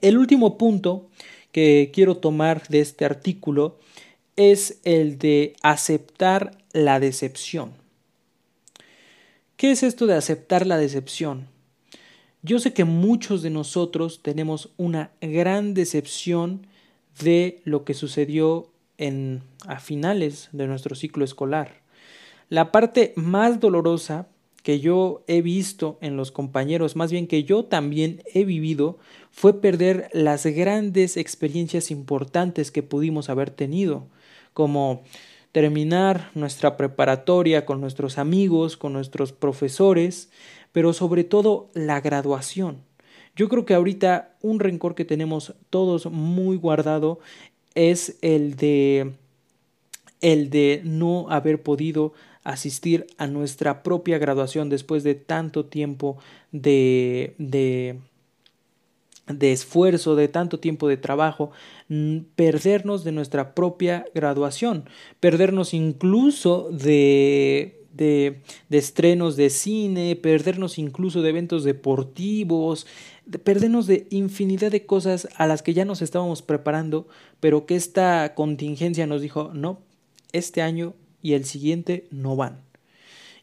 El 0.00 0.16
último 0.16 0.56
punto 0.56 1.10
que 1.52 1.90
quiero 1.92 2.16
tomar 2.16 2.66
de 2.68 2.80
este 2.80 3.04
artículo 3.04 3.78
es 4.36 4.80
el 4.84 5.18
de 5.18 5.54
aceptar 5.62 6.56
la 6.72 6.98
decepción. 6.98 7.72
¿Qué 9.56 9.70
es 9.70 9.82
esto 9.82 10.06
de 10.06 10.14
aceptar 10.14 10.66
la 10.66 10.78
decepción? 10.78 11.48
Yo 12.42 12.58
sé 12.58 12.72
que 12.72 12.84
muchos 12.84 13.42
de 13.42 13.50
nosotros 13.50 14.22
tenemos 14.22 14.70
una 14.76 15.12
gran 15.20 15.74
decepción 15.74 16.66
de 17.20 17.60
lo 17.64 17.84
que 17.84 17.94
sucedió 17.94 18.70
en, 18.98 19.42
a 19.66 19.80
finales 19.80 20.48
de 20.52 20.66
nuestro 20.66 20.94
ciclo 20.94 21.24
escolar. 21.24 21.82
La 22.48 22.70
parte 22.72 23.12
más 23.16 23.60
dolorosa 23.60 24.28
que 24.62 24.78
yo 24.78 25.24
he 25.26 25.42
visto 25.42 25.98
en 26.00 26.16
los 26.16 26.30
compañeros, 26.30 26.94
más 26.96 27.10
bien 27.10 27.26
que 27.26 27.44
yo 27.44 27.64
también 27.64 28.22
he 28.32 28.44
vivido, 28.44 28.98
fue 29.30 29.60
perder 29.60 30.08
las 30.12 30.46
grandes 30.46 31.16
experiencias 31.16 31.90
importantes 31.90 32.70
que 32.70 32.82
pudimos 32.82 33.28
haber 33.28 33.50
tenido, 33.50 34.06
como 34.52 35.02
terminar 35.50 36.30
nuestra 36.34 36.76
preparatoria 36.76 37.66
con 37.66 37.80
nuestros 37.80 38.18
amigos, 38.18 38.76
con 38.76 38.92
nuestros 38.92 39.32
profesores, 39.32 40.30
pero 40.70 40.92
sobre 40.92 41.24
todo 41.24 41.70
la 41.74 42.00
graduación. 42.00 42.78
Yo 43.34 43.48
creo 43.48 43.64
que 43.64 43.74
ahorita 43.74 44.36
un 44.42 44.60
rencor 44.60 44.94
que 44.94 45.04
tenemos 45.04 45.54
todos 45.70 46.06
muy 46.06 46.56
guardado 46.56 47.20
es 47.74 48.18
el 48.20 48.56
de 48.56 49.12
el 50.20 50.50
de 50.50 50.82
no 50.84 51.28
haber 51.30 51.62
podido 51.62 52.12
asistir 52.44 53.06
a 53.18 53.26
nuestra 53.26 53.82
propia 53.82 54.18
graduación 54.18 54.68
después 54.68 55.02
de 55.02 55.14
tanto 55.14 55.66
tiempo 55.66 56.16
de, 56.52 57.34
de, 57.38 57.98
de 59.26 59.52
esfuerzo, 59.52 60.14
de 60.14 60.28
tanto 60.28 60.60
tiempo 60.60 60.88
de 60.88 60.96
trabajo, 60.96 61.50
perdernos 62.36 63.04
de 63.04 63.12
nuestra 63.12 63.54
propia 63.54 64.04
graduación, 64.14 64.88
perdernos 65.20 65.74
incluso 65.74 66.68
de 66.70 67.82
de, 67.92 68.40
de, 68.68 68.78
estrenos 68.78 69.36
de 69.36 69.50
cine, 69.50 70.16
perdernos 70.16 70.78
incluso 70.78 71.22
de 71.22 71.28
eventos 71.28 71.64
deportivos, 71.64 72.86
de 72.86 73.11
perdernos 73.44 73.86
de 73.86 74.06
infinidad 74.10 74.70
de 74.70 74.86
cosas 74.86 75.28
a 75.36 75.46
las 75.46 75.62
que 75.62 75.74
ya 75.74 75.84
nos 75.84 76.02
estábamos 76.02 76.42
preparando, 76.42 77.08
pero 77.40 77.66
que 77.66 77.76
esta 77.76 78.34
contingencia 78.34 79.06
nos 79.06 79.22
dijo, 79.22 79.50
no, 79.54 79.80
este 80.32 80.62
año 80.62 80.94
y 81.22 81.34
el 81.34 81.44
siguiente 81.44 82.06
no 82.10 82.36
van. 82.36 82.60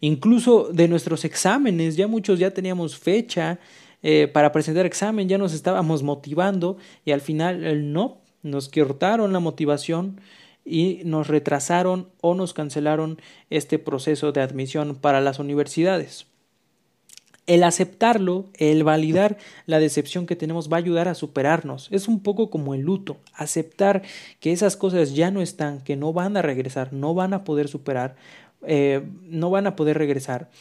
Incluso 0.01 0.69
de 0.71 0.87
nuestros 0.87 1.25
exámenes, 1.25 1.95
ya 1.95 2.07
muchos 2.07 2.39
ya 2.39 2.51
teníamos 2.51 2.97
fecha 2.97 3.59
eh, 4.01 4.29
para 4.31 4.51
presentar 4.51 4.85
examen, 4.85 5.27
ya 5.27 5.37
nos 5.37 5.53
estábamos 5.53 6.03
motivando 6.03 6.77
y 7.03 7.11
al 7.11 7.21
final 7.21 7.65
el 7.65 7.91
no, 7.91 8.21
nos 8.43 8.69
cortaron 8.69 9.33
la 9.33 9.39
motivación 9.39 10.21
y 10.63 11.01
nos 11.03 11.27
retrasaron 11.27 12.09
o 12.21 12.35
nos 12.35 12.53
cancelaron 12.53 13.19
este 13.49 13.79
proceso 13.79 14.31
de 14.31 14.41
admisión 14.41 14.95
para 14.95 15.19
las 15.19 15.39
universidades. 15.39 16.27
El 17.49 17.63
aceptarlo, 17.63 18.45
el 18.59 18.83
validar 18.83 19.37
la 19.65 19.79
decepción 19.79 20.27
que 20.27 20.35
tenemos 20.35 20.71
va 20.71 20.77
a 20.77 20.79
ayudar 20.81 21.07
a 21.07 21.15
superarnos. 21.15 21.87
Es 21.89 22.07
un 22.07 22.19
poco 22.19 22.51
como 22.51 22.75
el 22.75 22.81
luto, 22.81 23.17
aceptar 23.33 24.03
que 24.39 24.51
esas 24.51 24.77
cosas 24.77 25.15
ya 25.15 25.31
no 25.31 25.41
están, 25.41 25.81
que 25.81 25.95
no 25.95 26.13
van 26.13 26.37
a 26.37 26.43
regresar, 26.43 26.93
no 26.93 27.15
van 27.15 27.33
a 27.33 27.43
poder 27.43 27.67
superar, 27.67 28.15
eh, 28.67 29.01
no 29.23 29.49
van 29.49 29.65
a 29.65 29.75
poder 29.75 29.97
regresar 29.97 30.51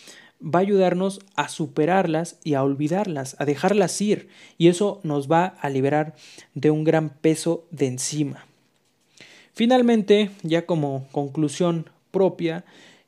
va 0.41 0.61
a 0.61 0.63
ayudarnos 0.63 1.21
a 1.35 1.49
superarlas 1.49 2.39
y 2.45 2.55
a 2.55 2.63
olvidarlas, 2.63 3.35
a 3.41 3.45
dejarlas 3.45 4.01
ir, 4.01 4.29
y 4.57 4.69
eso 4.69 5.01
nos 5.03 5.31
va 5.31 5.47
a 5.47 5.69
liberar 5.69 6.15
de 6.55 6.71
un 6.71 6.85
gran 6.85 7.11
peso 7.11 7.67
de 7.71 7.89
encima. 7.89 8.47
Finalmente, 9.53 10.31
ya 10.45 10.65
como 10.65 11.09
conclusión 11.11 11.91
propia, 12.13 12.65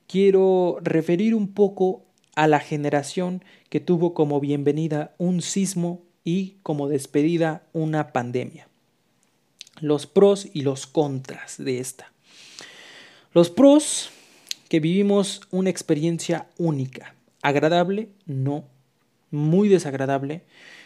quiero 0.09 0.78
referir 0.83 1.35
un 1.37 1.55
poco 1.55 2.03
a 2.35 2.47
la 2.47 2.61
generación 2.61 3.45
que 3.68 3.81
tuvo 3.81 4.14
como 4.14 4.41
bienvenida 4.41 5.14
un 5.18 5.43
sismo 5.43 6.03
y 6.24 6.57
como 6.62 6.89
despedida 6.89 7.62
una 7.72 8.12
pandemia. 8.12 8.68
Los 9.81 10.07
pros 10.07 10.49
y 10.53 10.62
los 10.62 10.87
contras 10.87 11.57
de 11.59 11.78
esta. 11.78 12.12
Los 13.33 13.51
pros, 13.51 14.11
que 14.68 14.81
vivimos 14.81 15.43
una 15.51 15.70
experiencia 15.70 16.47
única, 16.59 17.14
agradable, 17.43 18.09
no, 18.26 18.64
muy 19.31 19.68
desagradable, 19.68 20.43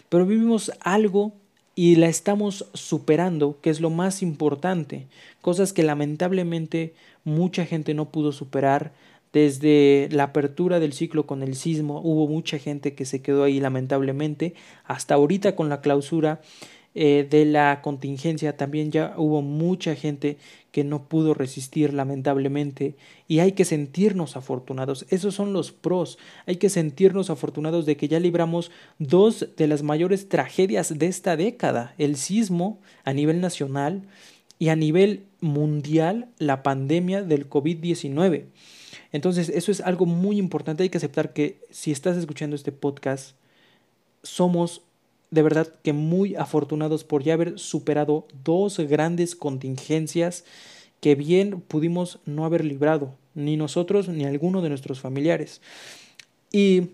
pero 0.09 0.27
vivimos 0.27 0.71
algo 0.81 1.33
y 1.75 1.97
la 1.97 2.09
estamos 2.09 2.67
superando, 2.75 3.59
que 3.61 3.71
es 3.71 3.81
lo 3.81 3.91
más 3.91 4.23
importante, 4.23 5.07
cosas 5.41 5.73
que 5.73 5.83
lamentablemente 5.83 6.95
mucha 7.25 7.67
gente 7.67 7.95
no 7.95 8.11
pudo 8.11 8.33
superar. 8.33 8.93
Desde 9.35 10.09
la 10.13 10.23
apertura 10.23 10.79
del 10.79 10.93
ciclo 10.93 11.27
con 11.27 11.43
el 11.43 11.57
sismo 11.57 12.01
hubo 12.01 12.29
mucha 12.29 12.61
gente 12.61 12.95
que 12.95 13.05
se 13.05 13.21
quedó 13.21 13.43
ahí 13.43 13.59
lamentablemente, 13.59 14.55
hasta 14.85 15.17
ahorita 15.17 15.57
con 15.57 15.69
la 15.69 15.81
clausura 15.81 16.41
eh, 16.95 17.27
de 17.29 17.45
la 17.45 17.81
contingencia 17.83 18.57
también 18.57 18.93
ya 18.93 19.15
hubo 19.17 19.43
mucha 19.43 19.97
gente 19.97 20.37
que 20.71 20.85
no 20.85 21.09
pudo 21.09 21.35
resistir 21.35 21.93
lamentablemente 21.93 22.95
y 23.27 23.41
hay 23.41 23.53
que 23.53 23.65
sentirnos 23.65 24.37
afortunados. 24.37 25.05
Esos 25.11 25.35
son 25.35 25.53
los 25.53 25.73
pros. 25.73 26.17
Hay 26.47 26.55
que 26.57 26.69
sentirnos 26.69 27.29
afortunados 27.29 27.87
de 27.87 27.97
que 27.97 28.07
ya 28.07 28.21
libramos 28.21 28.71
dos 29.01 29.49
de 29.57 29.67
las 29.67 29.83
mayores 29.83 30.29
tragedias 30.29 30.97
de 30.97 31.07
esta 31.07 31.37
década, 31.37 31.97
el 31.99 32.15
sismo 32.15 32.79
a 33.03 33.13
nivel 33.13 33.41
nacional 33.41 34.03
y 34.61 34.69
a 34.69 34.77
nivel 34.77 35.25
mundial 35.41 36.29
la 36.39 36.63
pandemia 36.63 37.25
del 37.25 37.51
COVID-19. 37.51 38.45
Entonces, 39.13 39.49
eso 39.49 39.71
es 39.71 39.81
algo 39.81 40.07
muy 40.07 40.39
importante. 40.39 40.83
Hay 40.83 40.89
que 40.89 40.99
aceptar 40.99 41.33
que 41.33 41.61
si 41.71 41.93
estás 41.93 42.17
escuchando 42.17 42.57
este 42.57 42.73
podcast, 42.73 43.37
somos 44.23 44.83
de 45.31 45.43
verdad 45.43 45.69
que 45.83 45.93
muy 45.93 46.37
afortunados 46.37 47.03
por 47.03 47.25
ya 47.25 47.35
haber 47.35 47.59
superado 47.59 48.27
dos 48.45 48.79
grandes 48.79 49.35
contingencias 49.35 50.45
que 51.01 51.17
bien 51.17 51.61
pudimos 51.61 52.21
no 52.25 52.45
haber 52.45 52.65
librado, 52.65 53.15
ni 53.35 53.57
nosotros 53.57 54.09
ni 54.09 54.25
alguno 54.25 54.63
de 54.63 54.69
nuestros 54.69 55.01
familiares. 55.01 55.61
Y 56.53 56.91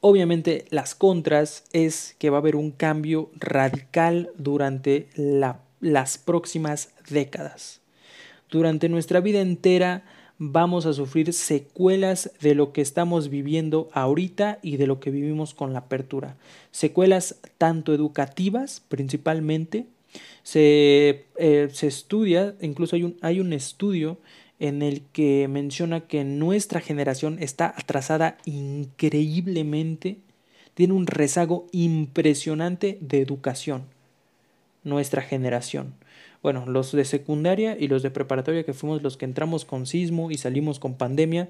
obviamente 0.00 0.66
las 0.68 0.94
contras 0.94 1.64
es 1.72 2.14
que 2.18 2.28
va 2.28 2.36
a 2.36 2.40
haber 2.40 2.54
un 2.54 2.70
cambio 2.70 3.30
radical 3.34 4.30
durante 4.36 5.08
las 5.80 6.18
próximas 6.18 6.90
décadas. 7.08 7.80
Durante 8.50 8.90
nuestra 8.90 9.20
vida 9.20 9.40
entera 9.40 10.04
vamos 10.44 10.86
a 10.86 10.92
sufrir 10.92 11.32
secuelas 11.32 12.32
de 12.40 12.56
lo 12.56 12.72
que 12.72 12.80
estamos 12.80 13.28
viviendo 13.28 13.88
ahorita 13.92 14.58
y 14.60 14.76
de 14.76 14.88
lo 14.88 14.98
que 14.98 15.12
vivimos 15.12 15.54
con 15.54 15.72
la 15.72 15.80
apertura. 15.80 16.36
Secuelas 16.72 17.36
tanto 17.58 17.94
educativas 17.94 18.82
principalmente, 18.88 19.86
se, 20.42 21.26
eh, 21.36 21.68
se 21.72 21.86
estudia, 21.86 22.56
incluso 22.60 22.96
hay 22.96 23.04
un, 23.04 23.16
hay 23.20 23.38
un 23.38 23.52
estudio 23.52 24.18
en 24.58 24.82
el 24.82 25.02
que 25.12 25.46
menciona 25.46 26.08
que 26.08 26.24
nuestra 26.24 26.80
generación 26.80 27.38
está 27.40 27.72
atrasada 27.76 28.36
increíblemente, 28.44 30.18
tiene 30.74 30.94
un 30.94 31.06
rezago 31.06 31.68
impresionante 31.70 32.98
de 33.00 33.20
educación, 33.20 33.84
nuestra 34.82 35.22
generación 35.22 35.94
bueno, 36.42 36.66
los 36.66 36.92
de 36.92 37.04
secundaria 37.04 37.76
y 37.78 37.88
los 37.88 38.02
de 38.02 38.10
preparatoria 38.10 38.64
que 38.64 38.74
fuimos 38.74 39.02
los 39.02 39.16
que 39.16 39.24
entramos 39.24 39.64
con 39.64 39.86
sismo 39.86 40.30
y 40.30 40.38
salimos 40.38 40.80
con 40.80 40.94
pandemia, 40.94 41.48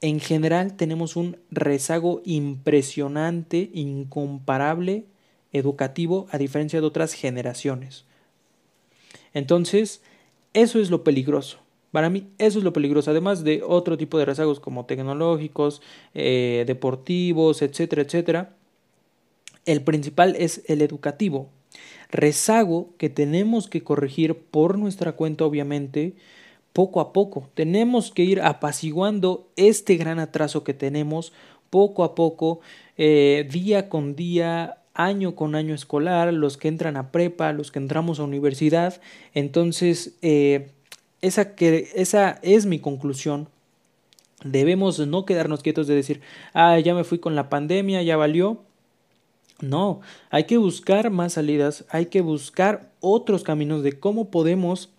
en 0.00 0.20
general 0.20 0.76
tenemos 0.76 1.16
un 1.16 1.38
rezago 1.50 2.22
impresionante, 2.24 3.70
incomparable, 3.72 5.04
educativo, 5.52 6.26
a 6.30 6.38
diferencia 6.38 6.80
de 6.80 6.86
otras 6.86 7.12
generaciones. 7.12 8.04
Entonces, 9.34 10.02
eso 10.54 10.80
es 10.80 10.90
lo 10.90 11.04
peligroso. 11.04 11.58
Para 11.92 12.10
mí 12.10 12.26
eso 12.38 12.58
es 12.58 12.64
lo 12.64 12.72
peligroso, 12.72 13.10
además 13.10 13.44
de 13.44 13.62
otro 13.62 13.96
tipo 13.96 14.18
de 14.18 14.26
rezagos 14.26 14.60
como 14.60 14.84
tecnológicos, 14.84 15.80
eh, 16.14 16.64
deportivos, 16.66 17.62
etcétera, 17.62 18.02
etcétera. 18.02 18.56
El 19.64 19.82
principal 19.82 20.36
es 20.36 20.62
el 20.66 20.82
educativo, 20.82 21.50
rezago 22.10 22.90
que 22.98 23.10
tenemos 23.10 23.68
que 23.68 23.82
corregir 23.82 24.36
por 24.36 24.78
nuestra 24.78 25.12
cuenta, 25.12 25.44
obviamente, 25.44 26.14
poco 26.72 27.00
a 27.00 27.12
poco. 27.12 27.48
Tenemos 27.54 28.10
que 28.10 28.24
ir 28.24 28.40
apaciguando 28.40 29.48
este 29.56 29.96
gran 29.96 30.18
atraso 30.18 30.62
que 30.62 30.74
tenemos 30.74 31.32
poco 31.70 32.04
a 32.04 32.14
poco, 32.14 32.60
eh, 32.96 33.48
día 33.50 33.88
con 33.88 34.14
día, 34.14 34.78
año 34.94 35.34
con 35.34 35.54
año 35.54 35.74
escolar, 35.74 36.32
los 36.32 36.56
que 36.56 36.68
entran 36.68 36.96
a 36.96 37.12
prepa, 37.12 37.52
los 37.52 37.70
que 37.70 37.78
entramos 37.78 38.18
a 38.18 38.24
universidad. 38.24 39.00
Entonces, 39.34 40.16
eh, 40.22 40.68
esa, 41.22 41.54
que, 41.54 41.88
esa 41.94 42.38
es 42.42 42.66
mi 42.66 42.78
conclusión. 42.78 43.48
Debemos 44.44 44.98
no 45.06 45.24
quedarnos 45.24 45.62
quietos 45.62 45.86
de 45.86 45.94
decir, 45.94 46.20
ah, 46.52 46.78
ya 46.78 46.94
me 46.94 47.04
fui 47.04 47.18
con 47.18 47.34
la 47.34 47.48
pandemia, 47.48 48.02
ya 48.02 48.16
valió. 48.16 48.65
No, 49.60 50.00
hay 50.30 50.44
que 50.44 50.58
buscar 50.58 51.10
más 51.10 51.34
salidas, 51.34 51.86
hay 51.88 52.06
que 52.06 52.20
buscar 52.20 52.90
otros 53.00 53.42
caminos 53.42 53.82
de 53.82 53.98
cómo 53.98 54.30
podemos 54.30 54.90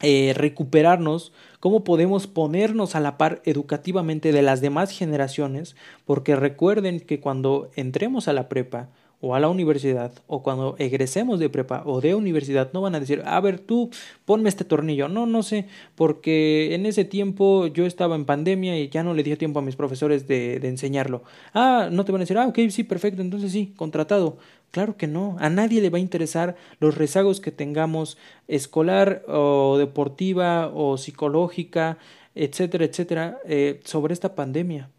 eh, 0.00 0.32
recuperarnos, 0.36 1.32
cómo 1.58 1.82
podemos 1.82 2.28
ponernos 2.28 2.94
a 2.94 3.00
la 3.00 3.18
par 3.18 3.42
educativamente 3.44 4.30
de 4.30 4.42
las 4.42 4.60
demás 4.60 4.90
generaciones, 4.90 5.74
porque 6.06 6.36
recuerden 6.36 7.00
que 7.00 7.18
cuando 7.18 7.68
entremos 7.74 8.28
a 8.28 8.32
la 8.32 8.48
prepa 8.48 8.90
o 9.20 9.34
a 9.34 9.40
la 9.40 9.48
universidad 9.48 10.12
o 10.26 10.42
cuando 10.42 10.76
egresemos 10.78 11.40
de 11.40 11.48
prepa 11.48 11.82
o 11.86 12.00
de 12.00 12.14
universidad 12.14 12.70
no 12.72 12.80
van 12.82 12.94
a 12.94 13.00
decir, 13.00 13.22
a 13.24 13.40
ver 13.40 13.58
tú, 13.58 13.90
ponme 14.24 14.48
este 14.48 14.64
tornillo. 14.64 15.08
No, 15.08 15.26
no 15.26 15.42
sé, 15.42 15.66
porque 15.96 16.74
en 16.74 16.86
ese 16.86 17.04
tiempo 17.04 17.66
yo 17.66 17.84
estaba 17.86 18.14
en 18.14 18.24
pandemia 18.24 18.78
y 18.78 18.88
ya 18.88 19.02
no 19.02 19.14
le 19.14 19.22
di 19.22 19.34
tiempo 19.36 19.58
a 19.58 19.62
mis 19.62 19.76
profesores 19.76 20.28
de, 20.28 20.60
de 20.60 20.68
enseñarlo. 20.68 21.22
Ah, 21.52 21.88
no 21.90 22.04
te 22.04 22.12
van 22.12 22.20
a 22.20 22.24
decir, 22.24 22.38
ah, 22.38 22.46
ok, 22.46 22.58
sí, 22.70 22.84
perfecto, 22.84 23.22
entonces 23.22 23.52
sí, 23.52 23.72
contratado. 23.76 24.38
Claro 24.70 24.96
que 24.96 25.06
no, 25.06 25.36
a 25.40 25.48
nadie 25.48 25.80
le 25.80 25.90
va 25.90 25.96
a 25.98 26.00
interesar 26.00 26.56
los 26.78 26.96
rezagos 26.96 27.40
que 27.40 27.50
tengamos 27.50 28.18
escolar 28.48 29.24
o 29.26 29.78
deportiva 29.78 30.68
o 30.68 30.98
psicológica, 30.98 31.98
etcétera, 32.34 32.84
etcétera, 32.84 33.38
eh, 33.46 33.80
sobre 33.84 34.12
esta 34.12 34.34
pandemia. 34.34 34.90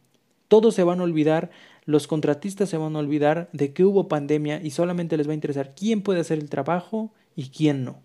Todos 0.48 0.74
se 0.74 0.84
van 0.84 1.00
a 1.00 1.04
olvidar 1.04 1.52
los 1.90 2.06
contratistas 2.06 2.70
se 2.70 2.78
van 2.78 2.96
a 2.96 3.00
olvidar 3.00 3.50
de 3.52 3.74
que 3.74 3.84
hubo 3.84 4.08
pandemia 4.08 4.62
y 4.62 4.70
solamente 4.70 5.18
les 5.18 5.28
va 5.28 5.32
a 5.32 5.34
interesar 5.34 5.74
quién 5.74 6.04
puede 6.04 6.20
hacer 6.20 6.38
el 6.38 6.48
trabajo 6.48 7.12
y 7.36 7.50
quién 7.50 7.84
no. 7.84 8.00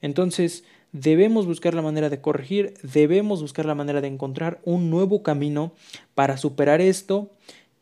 Entonces, 0.00 0.64
debemos 0.90 1.46
buscar 1.46 1.74
la 1.74 1.82
manera 1.82 2.10
de 2.10 2.20
corregir, 2.20 2.74
debemos 2.82 3.40
buscar 3.40 3.66
la 3.66 3.76
manera 3.76 4.00
de 4.00 4.08
encontrar 4.08 4.60
un 4.64 4.90
nuevo 4.90 5.22
camino 5.22 5.74
para 6.16 6.36
superar 6.36 6.80
esto 6.80 7.30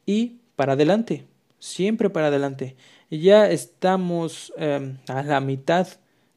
y 0.05 0.41
para 0.55 0.75
adelante, 0.75 1.25
siempre 1.59 2.11
para 2.11 2.27
adelante. 2.27 2.77
Ya 3.11 3.51
estamos 3.51 4.53
em, 4.59 4.99
a 5.09 5.23
la 5.23 5.41
mitad 5.41 5.89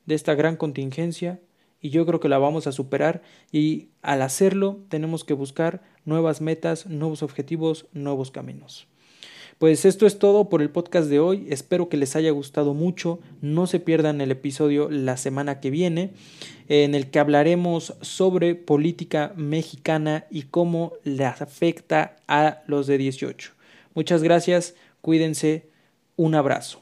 de 0.06 0.16
esta 0.16 0.36
gran 0.36 0.56
contingencia 0.56 1.42
y 1.84 1.90
yo 1.90 2.06
creo 2.08 2.22
que 2.22 2.30
la 2.30 2.40
vamos 2.40 2.66
a 2.66 2.72
superar 2.72 3.22
y 3.52 3.90
al 4.02 4.24
hacerlo 4.24 4.80
tenemos 4.88 5.26
que 5.26 5.34
buscar 5.34 5.84
nuevas 6.06 6.40
metas, 6.42 6.88
nuevos 6.88 7.22
objetivos, 7.22 7.86
nuevos 7.92 8.32
caminos. 8.32 8.88
Pues 9.60 9.84
esto 9.84 10.08
es 10.08 10.18
todo 10.18 10.50
por 10.50 10.62
el 10.62 10.70
podcast 10.70 11.10
de 11.10 11.20
hoy. 11.20 11.46
Espero 11.50 11.90
que 11.90 11.98
les 11.98 12.16
haya 12.16 12.32
gustado 12.32 12.74
mucho. 12.74 13.20
No 13.42 13.68
se 13.68 13.82
pierdan 13.82 14.22
el 14.22 14.32
episodio 14.32 14.90
la 14.90 15.18
semana 15.18 15.60
que 15.60 15.70
viene, 15.72 16.14
en 16.70 16.96
el 16.96 17.12
que 17.12 17.20
hablaremos 17.20 17.96
sobre 18.02 18.56
política 18.56 19.34
mexicana 19.36 20.26
y 20.32 20.44
cómo 20.44 20.94
le 21.04 21.26
afecta 21.26 22.16
a 22.30 22.64
los 22.66 22.88
de 22.88 22.98
18. 22.98 23.52
Muchas 23.94 24.24
gracias, 24.24 24.76
cuídense, 25.02 25.70
un 26.16 26.34
abrazo. 26.36 26.82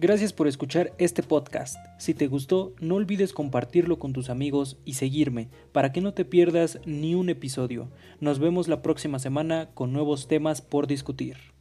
Gracias 0.00 0.32
por 0.32 0.46
escuchar 0.46 0.92
este 0.98 1.24
podcast. 1.24 1.76
Si 1.98 2.14
te 2.14 2.28
gustó, 2.28 2.72
no 2.78 2.94
olvides 2.94 3.32
compartirlo 3.32 3.98
con 3.98 4.12
tus 4.12 4.30
amigos 4.30 4.78
y 4.84 4.94
seguirme 4.94 5.48
para 5.72 5.90
que 5.90 6.00
no 6.00 6.14
te 6.14 6.24
pierdas 6.24 6.78
ni 6.86 7.16
un 7.16 7.30
episodio. 7.30 7.90
Nos 8.20 8.38
vemos 8.38 8.68
la 8.68 8.80
próxima 8.80 9.18
semana 9.18 9.70
con 9.74 9.92
nuevos 9.92 10.28
temas 10.28 10.62
por 10.62 10.86
discutir. 10.86 11.57